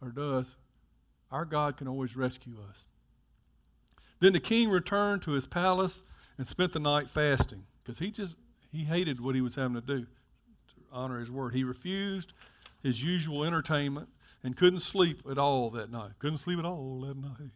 [0.00, 0.54] or does.
[1.30, 2.84] Our God can always rescue us.
[4.20, 6.02] Then the king returned to his palace
[6.38, 8.36] and spent the night fasting because he just
[8.70, 11.54] he hated what he was having to do to honor his word.
[11.54, 12.32] He refused
[12.82, 14.08] his usual entertainment
[14.42, 16.12] and couldn't sleep at all that night.
[16.18, 17.50] Couldn't sleep at all that night.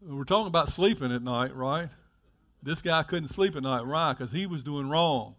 [0.00, 1.88] We're talking about sleeping at night, right?
[2.62, 4.12] This guy couldn't sleep at night, right?
[4.12, 5.34] Because he was doing wrong.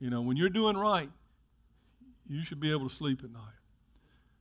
[0.00, 1.10] You know, when you're doing right,
[2.26, 3.42] you should be able to sleep at night.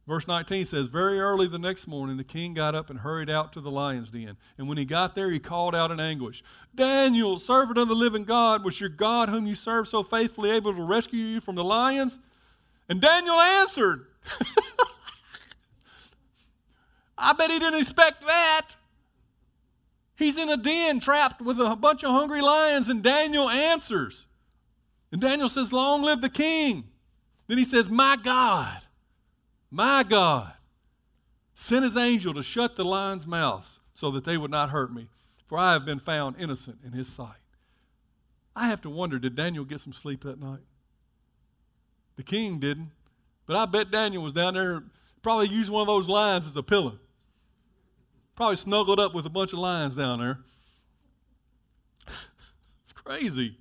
[0.08, 3.54] Verse 19 says, Very early the next morning, the king got up and hurried out
[3.54, 4.38] to the lion's den.
[4.58, 6.44] And when he got there, he called out in anguish,
[6.74, 10.74] Daniel, servant of the living God, was your God, whom you serve so faithfully, able
[10.74, 12.18] to rescue you from the lions?
[12.88, 14.08] And Daniel answered,
[17.18, 18.70] I bet he didn't expect that.
[20.16, 24.26] He's in a den trapped with a bunch of hungry lions, and Daniel answers.
[25.12, 26.86] And Daniel says, Long live the king.
[27.48, 28.82] Then he says, My God,
[29.72, 30.54] my God,
[31.56, 35.10] sent his angel to shut the lion's mouth so that they would not hurt me,
[35.48, 37.36] for I have been found innocent in his sight.
[38.56, 40.62] I have to wonder did Daniel get some sleep that night?
[42.18, 42.92] The king didn't,
[43.46, 44.84] but I bet Daniel was down there,
[45.22, 47.00] probably used one of those lions as a pillow.
[48.36, 50.40] Probably snuggled up with a bunch of lions down there.
[52.84, 53.58] it's crazy.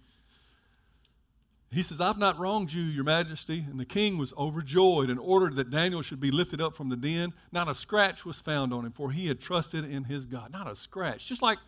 [1.70, 3.66] He says, I've not wronged you, your majesty.
[3.70, 6.96] And the king was overjoyed and ordered that Daniel should be lifted up from the
[6.96, 7.35] den.
[7.52, 10.50] Not a scratch was found on him, for he had trusted in his God.
[10.50, 11.26] Not a scratch.
[11.26, 11.59] Just like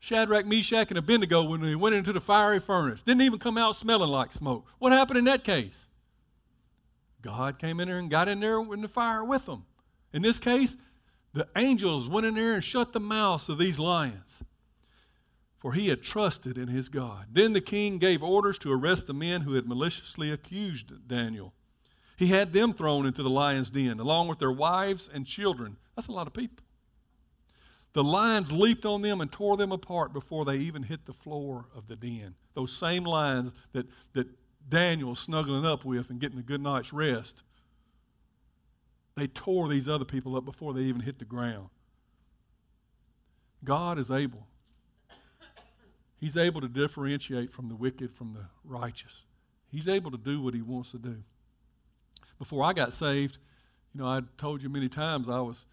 [0.00, 3.02] Shadrach, Meshach, and Abednego when they went into the fiery furnace.
[3.02, 4.66] Didn't even come out smelling like smoke.
[4.78, 5.86] What happened in that case?
[7.22, 9.66] God came in there and got in there in the fire with them.
[10.12, 10.76] In this case,
[11.34, 14.42] the angels went in there and shut the mouths of these lions.
[15.60, 17.26] For he had trusted in his God.
[17.30, 21.52] Then the king gave orders to arrest the men who had maliciously accused Daniel.
[22.16, 25.76] He had them thrown into the lion's den, along with their wives and children.
[25.94, 26.64] That's a lot of people.
[27.92, 31.66] The lions leaped on them and tore them apart before they even hit the floor
[31.74, 32.34] of the den.
[32.54, 34.28] Those same lions that, that
[34.68, 37.42] Daniel was snuggling up with and getting a good night's rest,
[39.16, 41.68] they tore these other people up before they even hit the ground.
[43.64, 44.46] God is able.
[46.20, 49.22] He's able to differentiate from the wicked from the righteous.
[49.72, 51.16] He's able to do what he wants to do.
[52.38, 53.38] Before I got saved,
[53.94, 55.64] you know, I told you many times I was,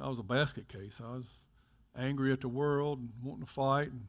[0.00, 1.00] I was a basket case.
[1.02, 1.38] I was
[1.96, 4.08] angry at the world and wanting to fight and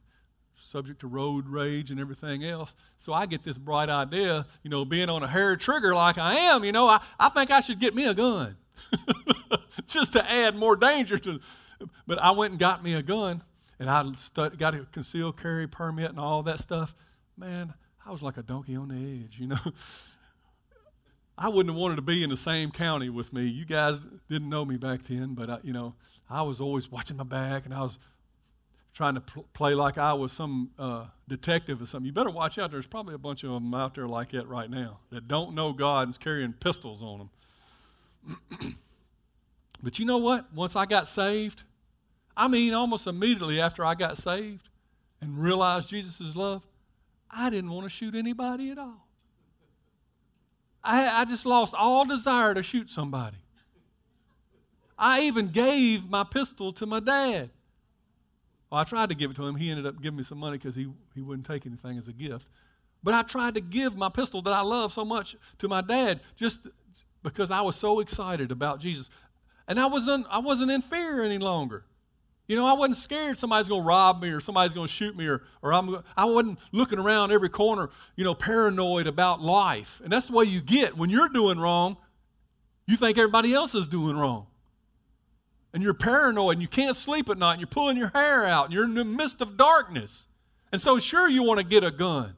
[0.70, 2.74] subject to road rage and everything else.
[2.98, 6.34] So I get this bright idea, you know, being on a hair trigger like I
[6.34, 8.56] am, you know, I, I think I should get me a gun
[9.86, 11.40] just to add more danger to.
[12.04, 13.42] But I went and got me a gun
[13.78, 14.04] and I
[14.56, 16.94] got a concealed carry permit and all that stuff.
[17.36, 17.74] Man,
[18.06, 19.72] I was like a donkey on the edge, you know.
[21.36, 23.44] I wouldn't have wanted to be in the same county with me.
[23.44, 25.94] You guys didn't know me back then, but I, you know,
[26.30, 27.98] I was always watching my back and I was
[28.92, 32.06] trying to pl- play like I was some uh, detective or something.
[32.06, 32.70] You better watch out.
[32.70, 35.72] There's probably a bunch of them out there like that right now that don't know
[35.72, 37.28] God and's carrying pistols on
[38.60, 38.78] them.
[39.82, 40.54] but you know what?
[40.54, 41.64] Once I got saved,
[42.36, 44.68] I mean, almost immediately after I got saved
[45.20, 46.62] and realized Jesus' love,
[47.30, 49.06] I didn't want to shoot anybody at all.
[50.82, 53.38] I, I just lost all desire to shoot somebody.
[54.98, 57.50] I even gave my pistol to my dad.
[58.70, 59.56] Well, I tried to give it to him.
[59.56, 62.12] He ended up giving me some money because he, he wouldn't take anything as a
[62.12, 62.48] gift.
[63.02, 66.20] But I tried to give my pistol that I love so much to my dad
[66.36, 66.60] just
[67.22, 69.08] because I was so excited about Jesus.
[69.66, 71.84] And I wasn't, I wasn't in fear any longer.
[72.46, 75.16] You know, I wasn't scared somebody's going to rob me or somebody's going to shoot
[75.16, 80.00] me or, or I'm, I wasn't looking around every corner, you know, paranoid about life.
[80.04, 80.96] And that's the way you get.
[80.96, 81.96] When you're doing wrong,
[82.86, 84.46] you think everybody else is doing wrong
[85.74, 88.66] and you're paranoid and you can't sleep at night and you're pulling your hair out
[88.66, 90.28] and you're in the midst of darkness.
[90.70, 92.36] And so, sure, you want to get a gun.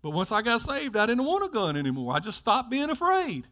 [0.00, 2.14] But once I got saved, I didn't want a gun anymore.
[2.14, 3.46] I just stopped being afraid.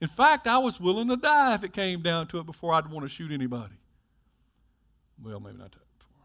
[0.00, 2.88] In fact, I was willing to die if it came down to it before I'd
[2.90, 3.74] want to shoot anybody.
[5.22, 6.22] Well, maybe not that before.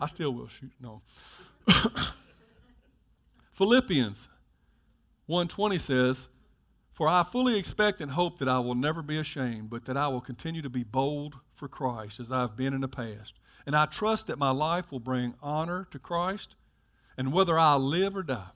[0.00, 0.72] I still will shoot.
[0.80, 1.02] No.
[3.52, 4.28] Philippians
[5.28, 6.28] 1:20 says,
[6.92, 10.08] for I fully expect and hope that I will never be ashamed, but that I
[10.08, 13.34] will continue to be bold for Christ as I've been in the past.
[13.66, 16.54] And I trust that my life will bring honor to Christ,
[17.16, 18.50] and whether I live or die.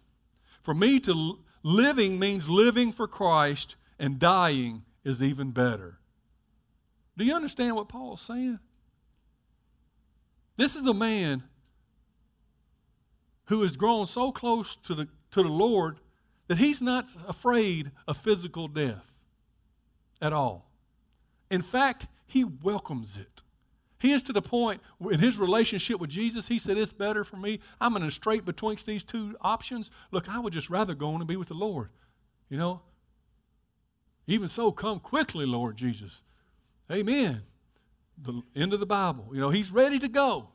[0.62, 5.98] For me, to living means living for Christ, and dying is even better.
[7.16, 8.58] Do you understand what Paul's saying?
[10.56, 11.44] This is a man
[13.46, 15.98] who has grown so close to the, to the Lord
[16.48, 19.12] that he's not afraid of physical death
[20.20, 20.70] at all.
[21.50, 23.42] In fact, he welcomes it.
[23.98, 27.36] He is to the point in his relationship with Jesus, he said, It's better for
[27.36, 27.60] me.
[27.80, 29.90] I'm in a strait betwixt these two options.
[30.10, 31.88] Look, I would just rather go on and be with the Lord.
[32.48, 32.82] You know?
[34.26, 36.20] Even so, come quickly, Lord Jesus.
[36.90, 37.42] Amen.
[38.18, 39.28] The end of the Bible.
[39.32, 40.48] You know, he's ready to go.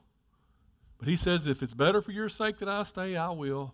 [0.98, 3.74] But he says, If it's better for your sake that I stay, I will.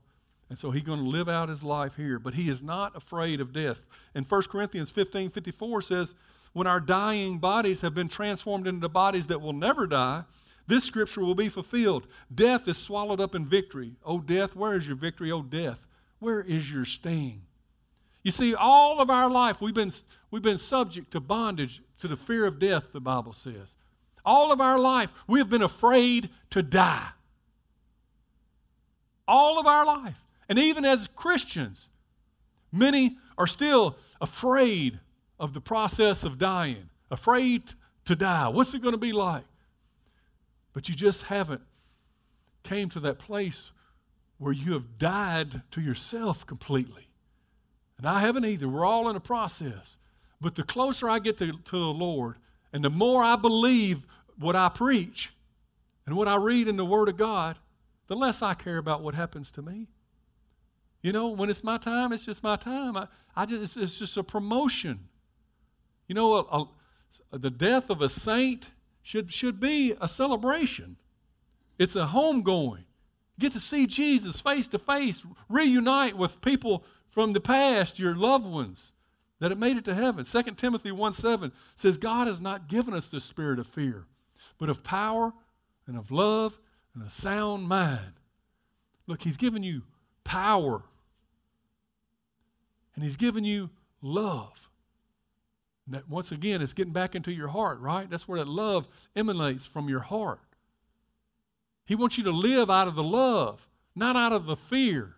[0.49, 2.19] And so he's going to live out his life here.
[2.19, 3.81] But he is not afraid of death.
[4.15, 6.15] And 1 Corinthians 15 54 says,
[6.53, 10.23] When our dying bodies have been transformed into bodies that will never die,
[10.67, 12.07] this scripture will be fulfilled.
[12.33, 13.95] Death is swallowed up in victory.
[14.05, 15.31] Oh, death, where is your victory?
[15.31, 15.85] Oh, death,
[16.19, 17.43] where is your sting?
[18.21, 19.93] You see, all of our life we've been,
[20.29, 23.75] we've been subject to bondage, to the fear of death, the Bible says.
[24.25, 27.09] All of our life we have been afraid to die.
[29.27, 30.25] All of our life.
[30.49, 31.89] And even as Christians,
[32.71, 34.99] many are still afraid
[35.39, 37.73] of the process of dying, afraid
[38.05, 38.47] to die.
[38.47, 39.43] What's it going to be like?
[40.73, 41.61] But you just haven't
[42.63, 43.71] came to that place
[44.37, 47.07] where you have died to yourself completely.
[47.97, 48.67] And I haven't either.
[48.67, 49.96] We're all in a process.
[50.39, 52.35] But the closer I get to, to the Lord,
[52.71, 54.05] and the more I believe
[54.37, 55.31] what I preach
[56.05, 57.57] and what I read in the Word of God,
[58.07, 59.87] the less I care about what happens to me.
[61.01, 62.95] You know, when it's my time, it's just my time.
[62.97, 65.07] I, I just, it's, just a promotion.
[66.07, 66.67] You know, a,
[67.33, 68.71] a, the death of a saint
[69.01, 70.97] should, should be a celebration.
[71.77, 72.83] It's a homegoing.
[73.39, 78.45] Get to see Jesus face to face, reunite with people from the past, your loved
[78.45, 78.91] ones
[79.39, 80.25] that it made it to heaven.
[80.25, 84.05] 2 Timothy 1 7 says, God has not given us the spirit of fear,
[84.57, 85.33] but of power
[85.85, 86.59] and of love
[86.93, 88.13] and a sound mind.
[89.05, 89.83] Look, He's given you
[90.23, 90.83] power,
[92.95, 93.69] and He's given you
[94.01, 94.69] love.
[95.85, 98.09] And that once again, it's getting back into your heart, right?
[98.09, 100.41] That's where that love emanates from your heart.
[101.85, 105.16] He wants you to live out of the love, not out of the fear.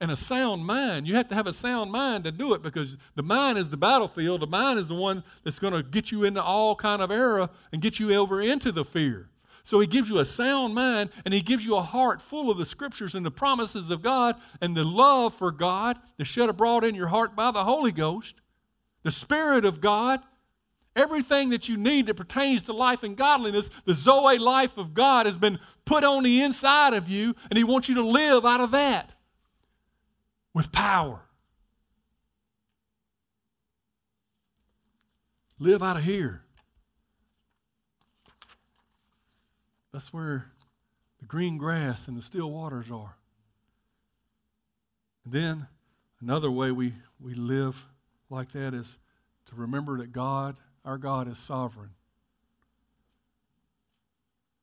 [0.00, 1.08] And a sound mind.
[1.08, 3.76] You have to have a sound mind to do it because the mind is the
[3.76, 4.42] battlefield.
[4.42, 7.50] The mind is the one that's going to get you into all kind of error
[7.72, 9.28] and get you over into the fear.
[9.64, 12.58] So he gives you a sound mind and he gives you a heart full of
[12.58, 16.84] the scriptures and the promises of God and the love for God that's shed abroad
[16.84, 18.36] in your heart by the Holy Ghost,
[19.02, 20.20] the Spirit of God,
[20.96, 25.26] Everything that you need that pertains to life and godliness, the Zoe life of God
[25.26, 28.60] has been put on the inside of you, and He wants you to live out
[28.60, 29.12] of that
[30.58, 31.20] with power.
[35.60, 36.42] Live out of here.
[39.92, 40.50] That's where
[41.20, 43.14] the green grass and the still waters are.
[45.24, 45.68] And then
[46.20, 47.86] another way we, we live
[48.28, 48.98] like that is
[49.50, 51.90] to remember that God our God is sovereign.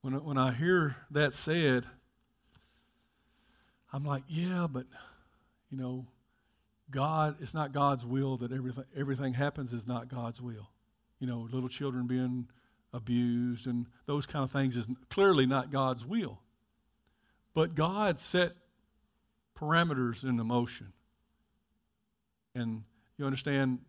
[0.01, 1.85] When, when I hear that said,
[3.93, 4.87] I'm like, yeah, but,
[5.75, 6.05] you know,
[6.89, 10.69] God, it's not God's will that everything, everything happens is not God's will.
[11.19, 12.47] You know, little children being
[12.93, 16.39] abused and those kind of things is clearly not God's will.
[17.53, 18.53] But God set
[19.59, 20.93] parameters in the motion.
[22.53, 22.83] And
[23.17, 23.79] you understand,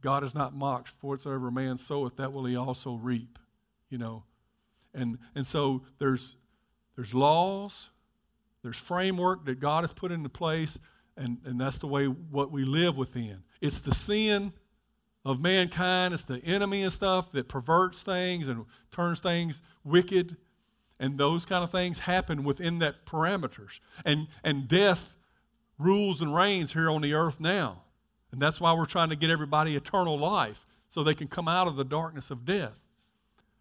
[0.00, 3.38] God is not mocked, for whatsoever a man soweth, that will he also reap.
[3.90, 4.24] You know.
[4.94, 6.36] And and so there's
[6.96, 7.90] there's laws,
[8.62, 10.78] there's framework that God has put into place,
[11.16, 13.44] and, and that's the way what we live within.
[13.60, 14.52] It's the sin
[15.24, 20.36] of mankind, it's the enemy and stuff that perverts things and turns things wicked.
[21.00, 23.80] And those kind of things happen within that parameters.
[24.04, 25.16] And and death
[25.78, 27.82] rules and reigns here on the earth now.
[28.32, 31.66] And that's why we're trying to get everybody eternal life so they can come out
[31.66, 32.80] of the darkness of death.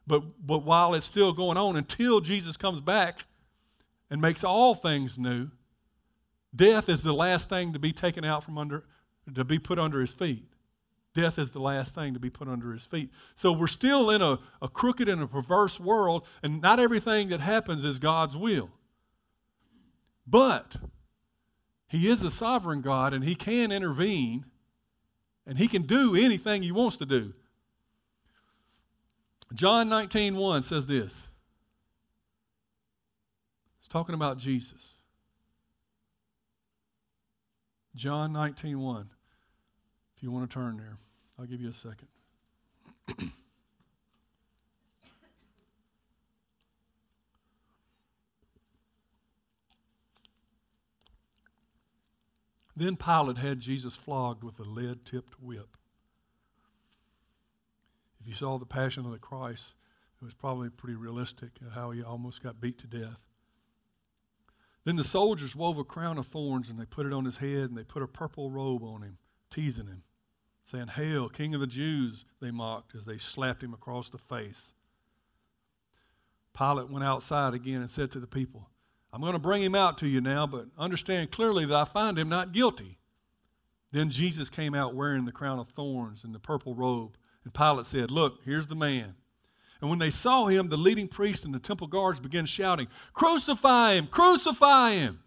[0.06, 3.26] But, but while it's still going on, until Jesus comes back
[4.10, 5.49] and makes all things new,
[6.56, 8.84] death is the last thing to be taken out from under,
[9.34, 10.45] to be put under his feet.
[11.14, 13.12] Death is the last thing to be put under his feet.
[13.36, 17.39] So we're still in a, a crooked and a perverse world, and not everything that
[17.39, 18.70] happens is God's will.
[20.26, 20.78] But
[21.88, 24.45] he is a sovereign God, and he can intervene
[25.45, 27.34] and he can do anything he wants to do.
[29.54, 31.28] John 19, 1 says this.
[33.80, 34.93] It's talking about Jesus.
[37.96, 39.10] John 19, 1.
[40.18, 40.98] If you want to turn there,
[41.38, 42.08] I'll give you a second.
[52.76, 55.78] Then Pilate had Jesus flogged with a lead tipped whip.
[58.20, 59.76] If you saw the Passion of the Christ,
[60.20, 63.22] it was probably pretty realistic how he almost got beat to death.
[64.86, 67.70] Then the soldiers wove a crown of thorns and they put it on his head
[67.70, 69.18] and they put a purple robe on him,
[69.50, 70.04] teasing him,
[70.66, 74.74] saying, Hail, King of the Jews, they mocked as they slapped him across the face.
[76.58, 78.70] Pilate went outside again and said to the people,
[79.12, 82.18] I'm going to bring him out to you now, but understand clearly that I find
[82.18, 82.98] him not guilty.
[83.92, 87.16] Then Jesus came out wearing the crown of thorns and the purple robe.
[87.44, 89.16] And Pilate said, Look, here's the man.
[89.84, 93.96] And when they saw him, the leading priests and the temple guards began shouting, Crucify
[93.96, 94.08] him!
[94.08, 95.20] Crucify him!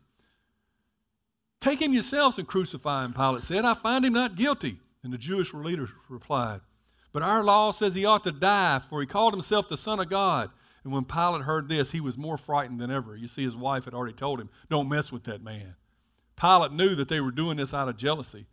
[1.61, 3.67] Take him yourselves and crucify him, Pilate said.
[3.67, 4.81] I find him not guilty.
[5.05, 6.63] And the Jewish leaders replied,
[7.13, 10.09] But our law says he ought to die, for he called himself the Son of
[10.09, 10.49] God.
[10.85, 13.15] And when Pilate heard this, he was more frightened than ever.
[13.15, 15.75] You see, his wife had already told him, Don't mess with that man.
[16.35, 18.47] Pilate knew that they were doing this out of jealousy.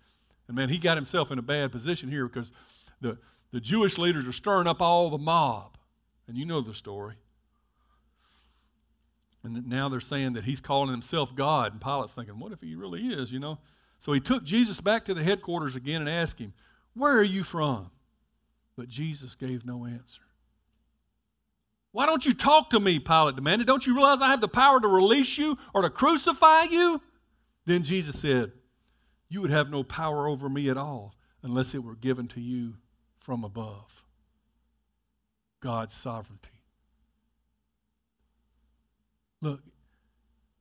[0.49, 2.51] And man, he got himself in a bad position here because
[2.99, 3.19] the,
[3.53, 5.77] the Jewish leaders are stirring up all the mob.
[6.27, 7.15] And you know the story.
[9.43, 11.73] And now they're saying that he's calling himself God.
[11.73, 13.59] And Pilate's thinking, What if he really is, you know?
[13.99, 16.53] So he took Jesus back to the headquarters again and asked him,
[16.93, 17.91] Where are you from?
[18.77, 20.21] But Jesus gave no answer.
[21.91, 22.99] Why don't you talk to me?
[22.99, 23.67] Pilate demanded.
[23.67, 27.01] Don't you realize I have the power to release you or to crucify you?
[27.65, 28.51] Then Jesus said,
[29.29, 31.13] You would have no power over me at all
[31.43, 32.75] unless it were given to you
[33.19, 34.02] from above.
[35.63, 36.49] God's sovereignty.
[39.41, 39.61] Look,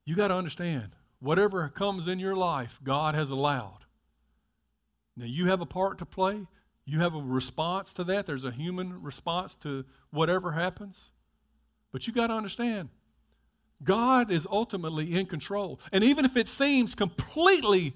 [0.04, 3.80] you got to understand whatever comes in your life, God has allowed.
[5.16, 6.46] Now, you have a part to play.
[6.84, 8.26] You have a response to that.
[8.26, 11.10] There's a human response to whatever happens.
[11.90, 12.88] But you got to understand,
[13.82, 15.80] God is ultimately in control.
[15.90, 17.94] And even if it seems completely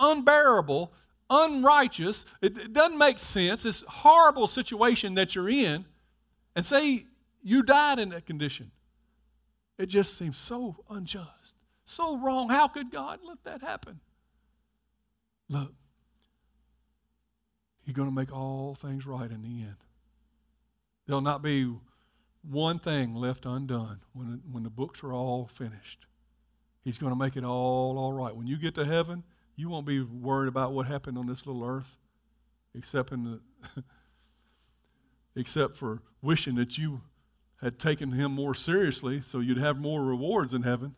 [0.00, 0.94] unbearable,
[1.28, 5.84] unrighteous, it, doesn't make sense, this horrible situation that you're in,
[6.58, 7.06] and say
[7.40, 8.72] you died in that condition,
[9.78, 11.54] it just seems so unjust,
[11.84, 12.48] so wrong.
[12.48, 14.00] How could God let that happen?
[15.48, 15.72] Look,
[17.84, 19.76] He's going to make all things right in the end.
[21.06, 21.72] There'll not be
[22.42, 26.06] one thing left undone when, when the books are all finished.
[26.82, 28.34] He's going to make it all all right.
[28.34, 29.22] When you get to heaven,
[29.54, 31.98] you won't be worried about what happened on this little earth,
[32.74, 33.84] except in the
[35.38, 37.02] except for wishing that you
[37.60, 40.94] had taken him more seriously so you'd have more rewards in heaven.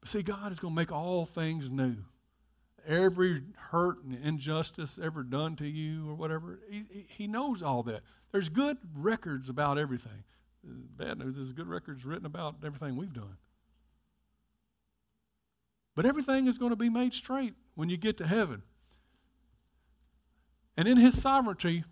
[0.00, 1.96] But see, God is going to make all things new.
[2.86, 8.02] Every hurt and injustice ever done to you or whatever, he, he knows all that.
[8.32, 10.24] There's good records about everything.
[10.64, 13.36] bad news is good records written about everything we've done.
[15.94, 18.62] But everything is going to be made straight when you get to heaven.
[20.76, 21.82] And in his sovereignty,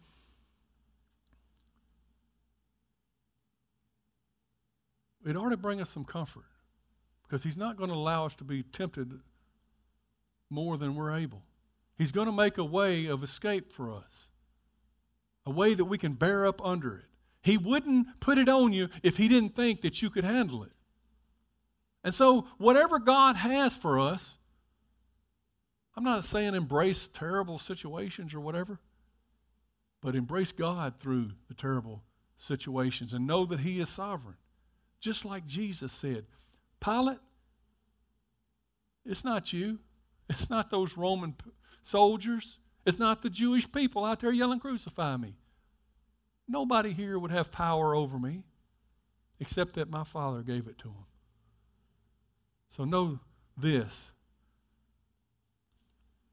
[5.27, 6.45] it ought to bring us some comfort
[7.23, 9.21] because he's not going to allow us to be tempted
[10.49, 11.43] more than we're able.
[11.99, 14.29] He's going to make a way of escape for us,
[15.45, 17.05] a way that we can bear up under it.
[17.43, 20.73] He wouldn't put it on you if he didn't think that you could handle it.
[22.05, 24.35] And so, whatever God has for us,
[25.97, 28.79] I'm not saying embrace terrible situations or whatever,
[30.01, 32.05] but embrace God through the terrible
[32.39, 34.37] situations and know that He is sovereign.
[35.01, 36.27] Just like Jesus said,
[36.81, 37.19] Pilate,
[39.05, 39.79] it's not you.
[40.29, 41.37] It's not those Roman
[41.83, 42.59] soldiers.
[42.85, 45.35] It's not the Jewish people out there yelling, Crucify me.
[46.49, 48.43] Nobody here would have power over me
[49.39, 51.05] except that my Father gave it to him.
[52.71, 53.21] So know
[53.57, 54.11] this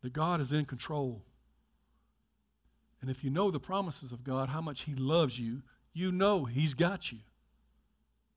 [0.02, 1.24] that God is in control.
[3.02, 5.62] And if you know the promises of God, how much He loves you,
[5.94, 7.20] you know He's got you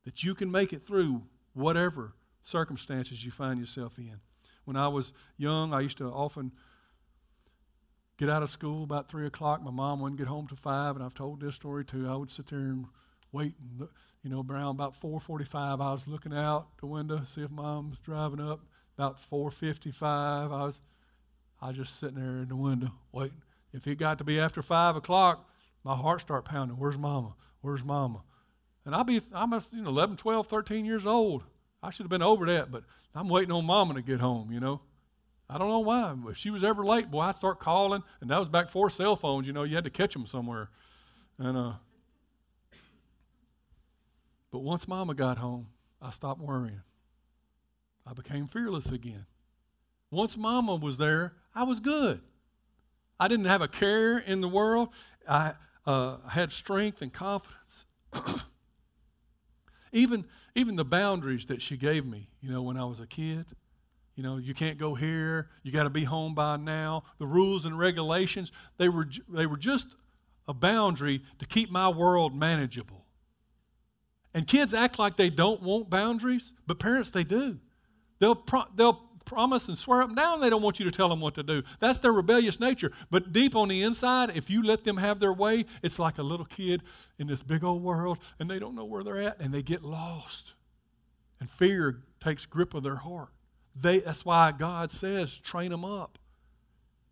[0.06, 4.20] that you can make it through whatever circumstances you find yourself in.
[4.64, 6.52] When I was young, I used to often
[8.16, 9.62] get out of school about 3 o'clock.
[9.62, 12.08] My mom wouldn't get home till 5, and I've told this story too.
[12.08, 12.86] I would sit there and
[13.32, 17.42] wait, and look, you know, around about 4.45, I was looking out the window, see
[17.42, 18.60] if mom was driving up.
[18.96, 20.80] About 4.55, I was,
[21.60, 23.42] I was just sitting there in the window waiting.
[23.72, 25.48] If it got to be after 5 o'clock,
[25.84, 26.78] my heart start pounding.
[26.78, 27.34] Where's mama?
[27.60, 28.22] Where's mama?
[28.86, 31.42] And I'll be, I'm you know, 11, 12, 13 years old.
[31.82, 32.84] I should have been over that, but
[33.14, 34.80] I'm waiting on mama to get home, you know.
[35.50, 36.14] I don't know why.
[36.28, 38.04] If she was ever late, boy, I'd start calling.
[38.20, 40.70] And that was back before cell phones, you know, you had to catch them somewhere.
[41.38, 41.72] And, uh,
[44.52, 45.66] but once mama got home,
[46.00, 46.82] I stopped worrying.
[48.06, 49.26] I became fearless again.
[50.12, 52.20] Once mama was there, I was good.
[53.18, 54.90] I didn't have a care in the world.
[55.28, 57.86] I uh, had strength and confidence.
[59.92, 60.24] Even,
[60.54, 63.46] even the boundaries that she gave me, you know, when I was a kid.
[64.14, 65.50] You know, you can't go here.
[65.62, 67.04] You got to be home by now.
[67.18, 69.88] The rules and regulations, they were, they were just
[70.48, 73.04] a boundary to keep my world manageable.
[74.32, 77.58] And kids act like they don't want boundaries, but parents, they do.
[78.18, 81.10] They'll, pro- they'll promise and swear up and down they don't want you to tell
[81.10, 81.62] them what to do.
[81.80, 82.90] That's their rebellious nature.
[83.10, 86.22] But deep on the inside, if you let them have their way, it's like a
[86.22, 86.82] little kid
[87.18, 89.84] in this big old world and they don't know where they're at and they get
[89.84, 90.54] lost.
[91.38, 93.28] And fear takes grip of their heart.
[93.74, 96.18] They, that's why God says, train them up.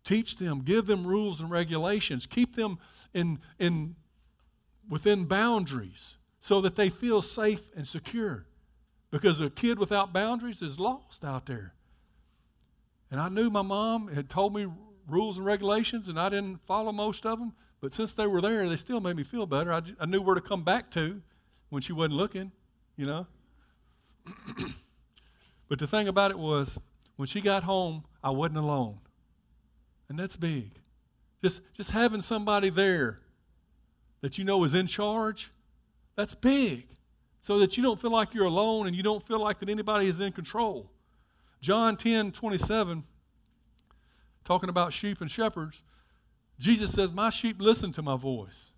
[0.03, 2.79] Teach them, give them rules and regulations, keep them
[3.13, 3.95] in, in,
[4.89, 8.45] within boundaries so that they feel safe and secure.
[9.11, 11.73] Because a kid without boundaries is lost out there.
[13.11, 14.67] And I knew my mom had told me
[15.07, 17.53] rules and regulations, and I didn't follow most of them.
[17.81, 19.71] But since they were there, they still made me feel better.
[19.71, 21.21] I, I knew where to come back to
[21.69, 22.51] when she wasn't looking,
[22.95, 23.27] you know.
[25.69, 26.77] but the thing about it was,
[27.15, 28.99] when she got home, I wasn't alone.
[30.09, 30.71] And that's big.
[31.43, 33.19] Just, just having somebody there
[34.21, 35.51] that you know is in charge,
[36.15, 36.87] that's big.
[37.41, 40.07] So that you don't feel like you're alone and you don't feel like that anybody
[40.07, 40.89] is in control.
[41.65, 43.05] John 10 27,
[44.43, 45.81] talking about sheep and shepherds,
[46.59, 48.69] Jesus says, My sheep listen to my voice.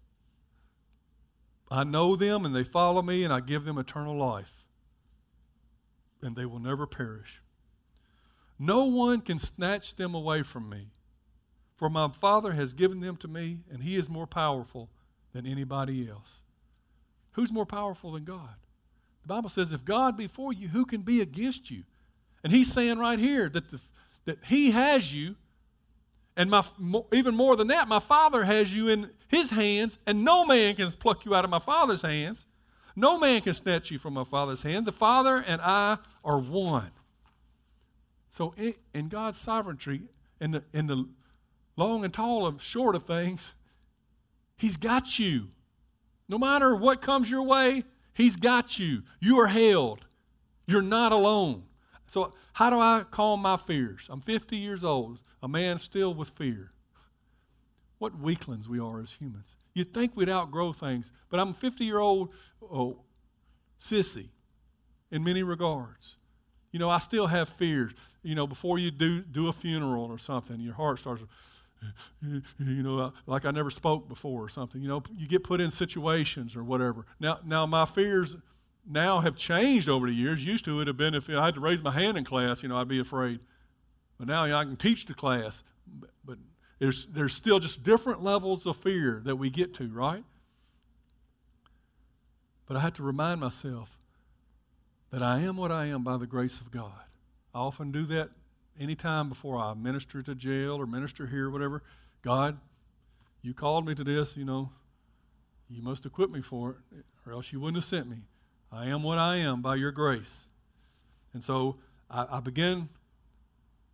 [1.69, 4.63] I know them and they follow me, and I give them eternal life,
[6.21, 7.41] and they will never perish.
[8.57, 10.88] No one can snatch them away from me,
[11.75, 14.89] for my Father has given them to me, and He is more powerful
[15.33, 16.39] than anybody else.
[17.33, 18.55] Who's more powerful than God?
[19.23, 21.83] The Bible says, if God be for you, who can be against you?
[22.48, 23.82] And he's saying right here that, the,
[24.24, 25.36] that he has you,
[26.38, 26.64] and my,
[27.12, 30.89] even more than that, my Father has you in his hands, and no man can
[30.93, 32.45] pluck you out of my Father's hands.
[32.95, 34.86] No man can snatch you from my Father's hand.
[34.86, 36.91] The Father and I are one.
[38.32, 40.04] So, in, in God's sovereignty,
[40.39, 41.06] in the, in the
[41.76, 43.56] long and tall and short of things,
[44.56, 45.50] He's got you.
[46.30, 47.84] No matter what comes your way,
[48.14, 49.04] He's got you.
[49.20, 50.06] You are held.
[50.66, 51.64] You're not alone.
[52.10, 54.08] So, how do I calm my fears?
[54.10, 56.72] I'm 50 years old, a man still with fear.
[57.99, 59.55] What weaklings we are as humans.
[59.74, 62.30] You'd think we'd outgrow things, but I'm a 50 year old
[62.62, 63.01] oh,
[63.82, 64.30] sissy
[65.12, 66.16] in many regards.
[66.72, 67.91] You know, I still have fears.
[68.24, 71.24] You know, before you do, do a funeral or something, your heart starts,
[72.22, 72.41] you
[72.84, 74.82] know, uh, like I never spoke before or something.
[74.82, 77.05] You know, you get put in situations or whatever.
[77.20, 78.36] Now, now my fears
[78.89, 80.43] now have changed over the years.
[80.43, 82.69] Used to it have been if I had to raise my hand in class, you
[82.69, 83.39] know, I'd be afraid.
[84.17, 85.63] But now you know, I can teach the class.
[85.85, 86.38] But, but
[86.79, 90.23] there's, there's still just different levels of fear that we get to, right?
[92.65, 93.97] But I have to remind myself
[95.11, 96.91] that I am what I am by the grace of God.
[97.53, 98.29] I often do that
[98.79, 101.81] anytime before I minister to jail or minister here or whatever.
[102.21, 102.59] God,
[103.41, 104.71] you called me to this, you know,
[105.69, 108.17] you must equip me for it, or else you wouldn't have sent me.
[108.72, 110.45] I am what I am by your grace.
[111.34, 111.78] And so
[112.09, 112.89] I, I begin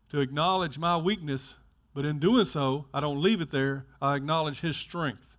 [0.10, 1.56] to acknowledge my weakness,
[1.94, 3.86] but in doing so, I don't leave it there.
[4.02, 5.38] I acknowledge his strength.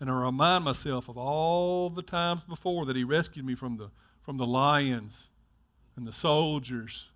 [0.00, 3.90] And I remind myself of all the times before that he rescued me from the,
[4.22, 5.28] from the lions
[5.96, 7.10] and the soldiers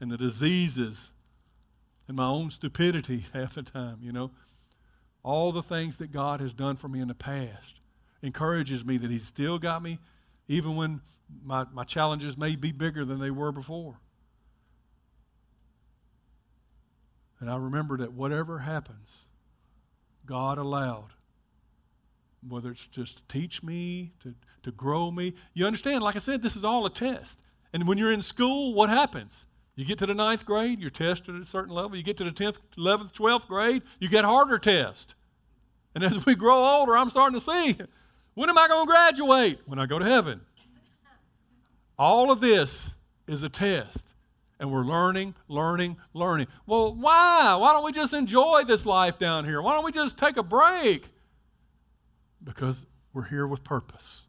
[0.00, 1.12] and the diseases
[2.08, 4.32] and my own stupidity half the time, you know.
[5.22, 7.80] All the things that God has done for me in the past
[8.22, 9.98] encourages me that he's still got me
[10.48, 11.00] even when
[11.44, 14.00] my, my challenges may be bigger than they were before.
[17.40, 19.24] And I remember that whatever happens,
[20.24, 21.10] God allowed.
[22.46, 25.34] Whether it's just to teach me, to, to grow me.
[25.52, 27.40] You understand, like I said, this is all a test.
[27.72, 29.46] And when you're in school, what happens?
[29.74, 31.96] You get to the ninth grade, you're tested at a certain level.
[31.96, 35.14] You get to the 10th, 11th, 12th grade, you get harder tests.
[35.94, 37.78] And as we grow older, I'm starting to see
[38.36, 39.60] when am I going to graduate?
[39.64, 40.42] When I go to heaven.
[41.98, 42.90] All of this
[43.26, 44.14] is a test.
[44.60, 46.46] And we're learning, learning, learning.
[46.66, 47.54] Well, why?
[47.54, 49.62] Why don't we just enjoy this life down here?
[49.62, 51.08] Why don't we just take a break?
[52.44, 52.84] Because
[53.14, 54.24] we're here with purpose.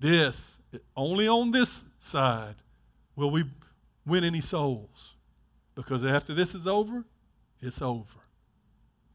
[0.00, 0.58] This,
[0.96, 2.56] only on this side
[3.14, 3.44] will we
[4.04, 5.14] win any souls.
[5.76, 7.04] Because after this is over,
[7.60, 8.26] it's over.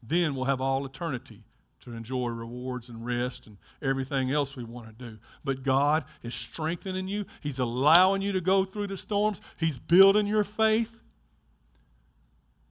[0.02, 1.44] Then we'll have all eternity
[1.80, 5.18] to enjoy rewards and rest and everything else we want to do.
[5.44, 10.26] But God is strengthening you, He's allowing you to go through the storms, He's building
[10.26, 11.00] your faith.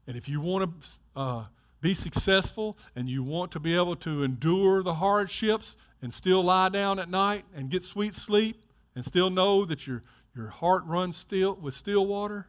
[0.08, 1.46] And if you want to uh,
[1.82, 6.70] be successful and you want to be able to endure the hardships and still lie
[6.70, 8.64] down at night and get sweet sleep
[8.96, 10.04] and still know that your,
[10.36, 12.48] your heart runs still with still water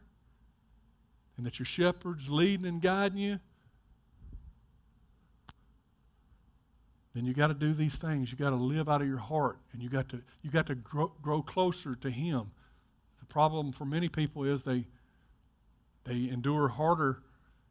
[1.37, 3.39] and that your shepherd's leading and guiding you,
[7.13, 8.31] then you got to do these things.
[8.31, 10.75] You got to live out of your heart, and you got to you got to
[10.75, 12.51] grow, grow closer to Him.
[13.19, 14.85] The problem for many people is they
[16.05, 17.21] they endure harder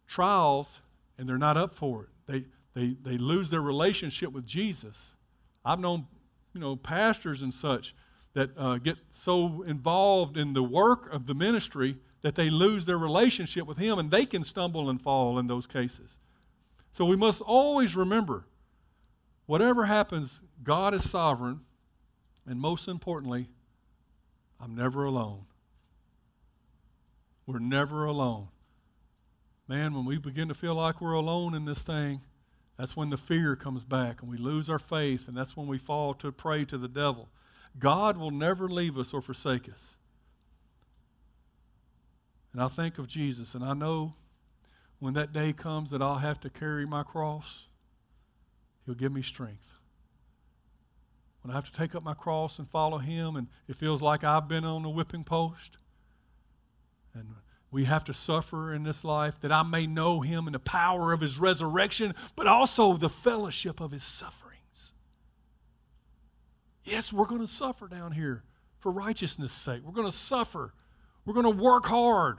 [0.07, 0.81] trials,
[1.17, 2.09] and they're not up for it.
[2.27, 5.13] They they they lose their relationship with Jesus.
[5.65, 6.07] I've known
[6.53, 7.95] you know pastors and such
[8.35, 12.99] that uh, get so involved in the work of the ministry that they lose their
[12.99, 16.19] relationship with Him, and they can stumble and fall in those cases.
[16.93, 18.45] So we must always remember
[19.51, 21.63] Whatever happens, God is sovereign,
[22.47, 23.49] and most importantly,
[24.61, 25.47] I'm never alone.
[27.47, 28.51] We're never alone.
[29.67, 32.21] Man, when we begin to feel like we're alone in this thing,
[32.79, 35.79] that's when the fear comes back and we lose our faith, and that's when we
[35.79, 37.29] fall to prey to the devil.
[37.77, 39.97] God will never leave us or forsake us.
[42.53, 44.15] And I think of Jesus, and I know
[45.01, 47.67] when that day comes that I'll have to carry my cross.
[48.91, 49.73] He'll give me strength.
[51.43, 54.25] When I have to take up my cross and follow Him, and it feels like
[54.25, 55.77] I've been on the whipping post,
[57.15, 57.37] and
[57.71, 61.13] we have to suffer in this life, that I may know Him and the power
[61.13, 64.91] of His resurrection, but also the fellowship of His sufferings.
[66.83, 68.43] Yes, we're going to suffer down here
[68.81, 69.83] for righteousness' sake.
[69.85, 70.75] We're going to suffer.
[71.25, 72.39] We're going to work hard.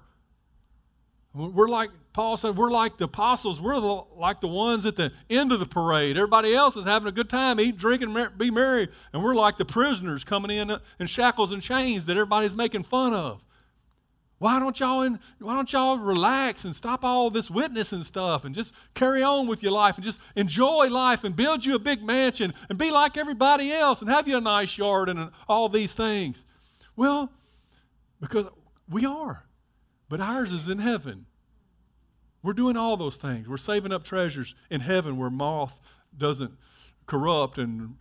[1.33, 3.61] We're like, Paul said, we're like the apostles.
[3.61, 6.17] We're the, like the ones at the end of the parade.
[6.17, 8.89] Everybody else is having a good time, eat, drink, and be merry.
[9.13, 12.83] And we're like the prisoners coming in uh, in shackles and chains that everybody's making
[12.83, 13.45] fun of.
[14.39, 18.55] Why don't y'all in, why don't y'all relax and stop all this witnessing stuff and
[18.55, 22.03] just carry on with your life and just enjoy life and build you a big
[22.03, 25.69] mansion and be like everybody else and have you a nice yard and uh, all
[25.69, 26.43] these things?
[26.95, 27.31] Well,
[28.19, 28.47] because
[28.89, 29.45] we are.
[30.11, 31.25] But ours is in heaven.
[32.43, 33.47] We're doing all those things.
[33.47, 35.79] We're saving up treasures in heaven where moth
[36.15, 36.51] doesn't
[37.07, 37.95] corrupt and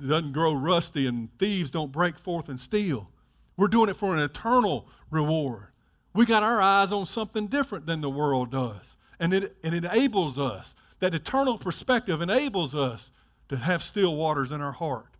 [0.00, 3.10] doesn't grow rusty and thieves don't break forth and steal.
[3.56, 5.72] We're doing it for an eternal reward.
[6.14, 8.96] We got our eyes on something different than the world does.
[9.18, 13.10] And it, it enables us, that eternal perspective enables us
[13.48, 15.17] to have still waters in our heart.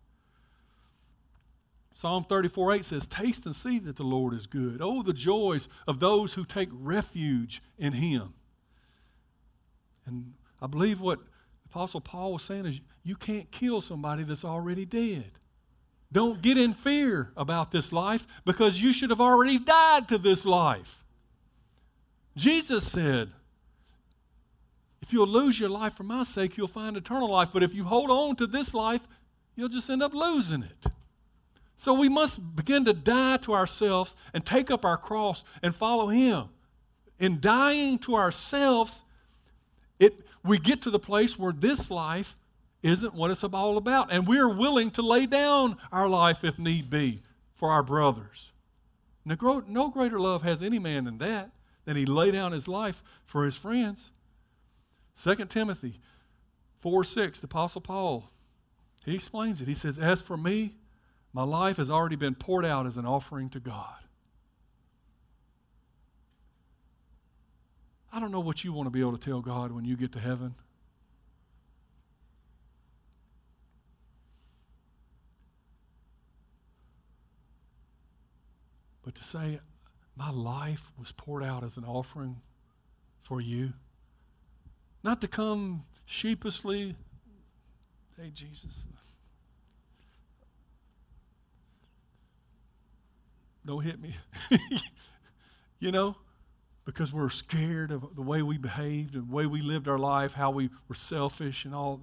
[1.99, 4.77] Psalm 34 8 says, Taste and see that the Lord is good.
[4.79, 8.35] Oh, the joys of those who take refuge in Him.
[10.05, 11.19] And I believe what
[11.65, 15.31] Apostle Paul was saying is you can't kill somebody that's already dead.
[16.09, 20.45] Don't get in fear about this life because you should have already died to this
[20.45, 21.03] life.
[22.37, 23.31] Jesus said,
[25.01, 27.49] if you'll lose your life for my sake, you'll find eternal life.
[27.51, 29.05] But if you hold on to this life,
[29.57, 30.93] you'll just end up losing it.
[31.79, 36.07] So we must begin to die to ourselves and take up our cross and follow
[36.07, 36.49] Him.
[37.19, 39.05] In dying to ourselves,
[39.97, 42.35] it, we get to the place where this life
[42.83, 44.11] isn't what it's all about.
[44.11, 47.21] And we're willing to lay down our life if need be
[47.55, 48.51] for our brothers.
[49.23, 51.51] No greater love has any man than that,
[51.85, 54.11] than he lay down his life for his friends.
[55.23, 56.01] 2 Timothy
[56.81, 58.29] 4 6, the Apostle Paul,
[59.05, 59.69] he explains it.
[59.69, 60.73] He says, As for me,
[61.33, 63.95] my life has already been poured out as an offering to God.
[68.11, 70.11] I don't know what you want to be able to tell God when you get
[70.13, 70.55] to heaven.
[79.03, 79.59] But to say,
[80.15, 82.41] my life was poured out as an offering
[83.21, 83.73] for you,
[85.03, 86.95] not to come sheepishly,
[88.17, 88.83] hey, Jesus.
[93.65, 94.15] Don't hit me.
[95.79, 96.15] you know?
[96.89, 100.33] because we're scared of the way we behaved and the way we lived our life,
[100.33, 102.01] how we were selfish and all.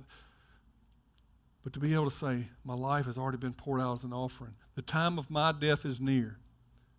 [1.65, 4.13] But to be able to say, My life has already been poured out as an
[4.13, 4.55] offering.
[4.77, 6.39] The time of my death is near.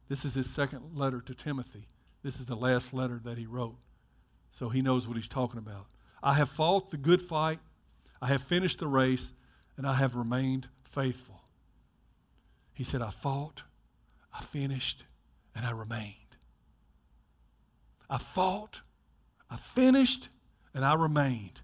[0.10, 1.88] This is his second letter to Timothy.
[2.24, 3.78] This is the last letter that he wrote.
[4.52, 5.86] So he knows what he's talking about.
[6.22, 7.60] I have fought the good fight,
[8.22, 9.32] I have finished the race,
[9.78, 11.44] and I have remained faithful.
[12.74, 13.64] He said, I fought,
[14.38, 15.04] I finished,
[15.56, 16.14] and I remained.
[18.10, 18.82] I fought,
[19.50, 20.30] I finished,
[20.74, 21.62] and I remained.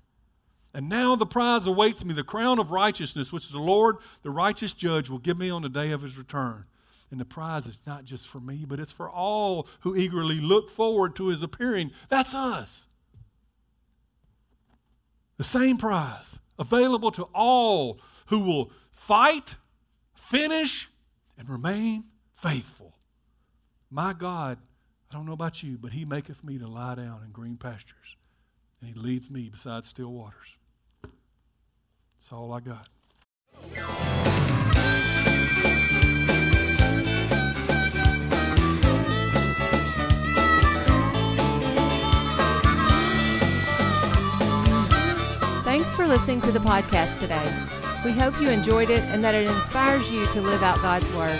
[0.74, 4.74] And now the prize awaits me, the crown of righteousness, which the Lord, the righteous
[4.74, 6.66] judge, will give me on the day of his return.
[7.12, 10.72] And the prize is not just for me, but it's for all who eagerly look
[10.72, 11.92] forward to his appearing.
[12.10, 12.88] That's us.
[15.38, 19.56] The same prize available to all who will fight,
[20.16, 20.90] finish,
[21.38, 22.06] and remain
[22.44, 22.92] faithful.
[23.90, 24.58] My God
[25.10, 28.18] I don't know about you, but he maketh me to lie down in green pastures,
[28.82, 30.58] and he leads me beside still waters.
[31.04, 32.88] That's all I got.
[45.64, 47.48] Thanks for listening to the podcast today.
[48.04, 51.40] We hope you enjoyed it and that it inspires you to live out God's Word.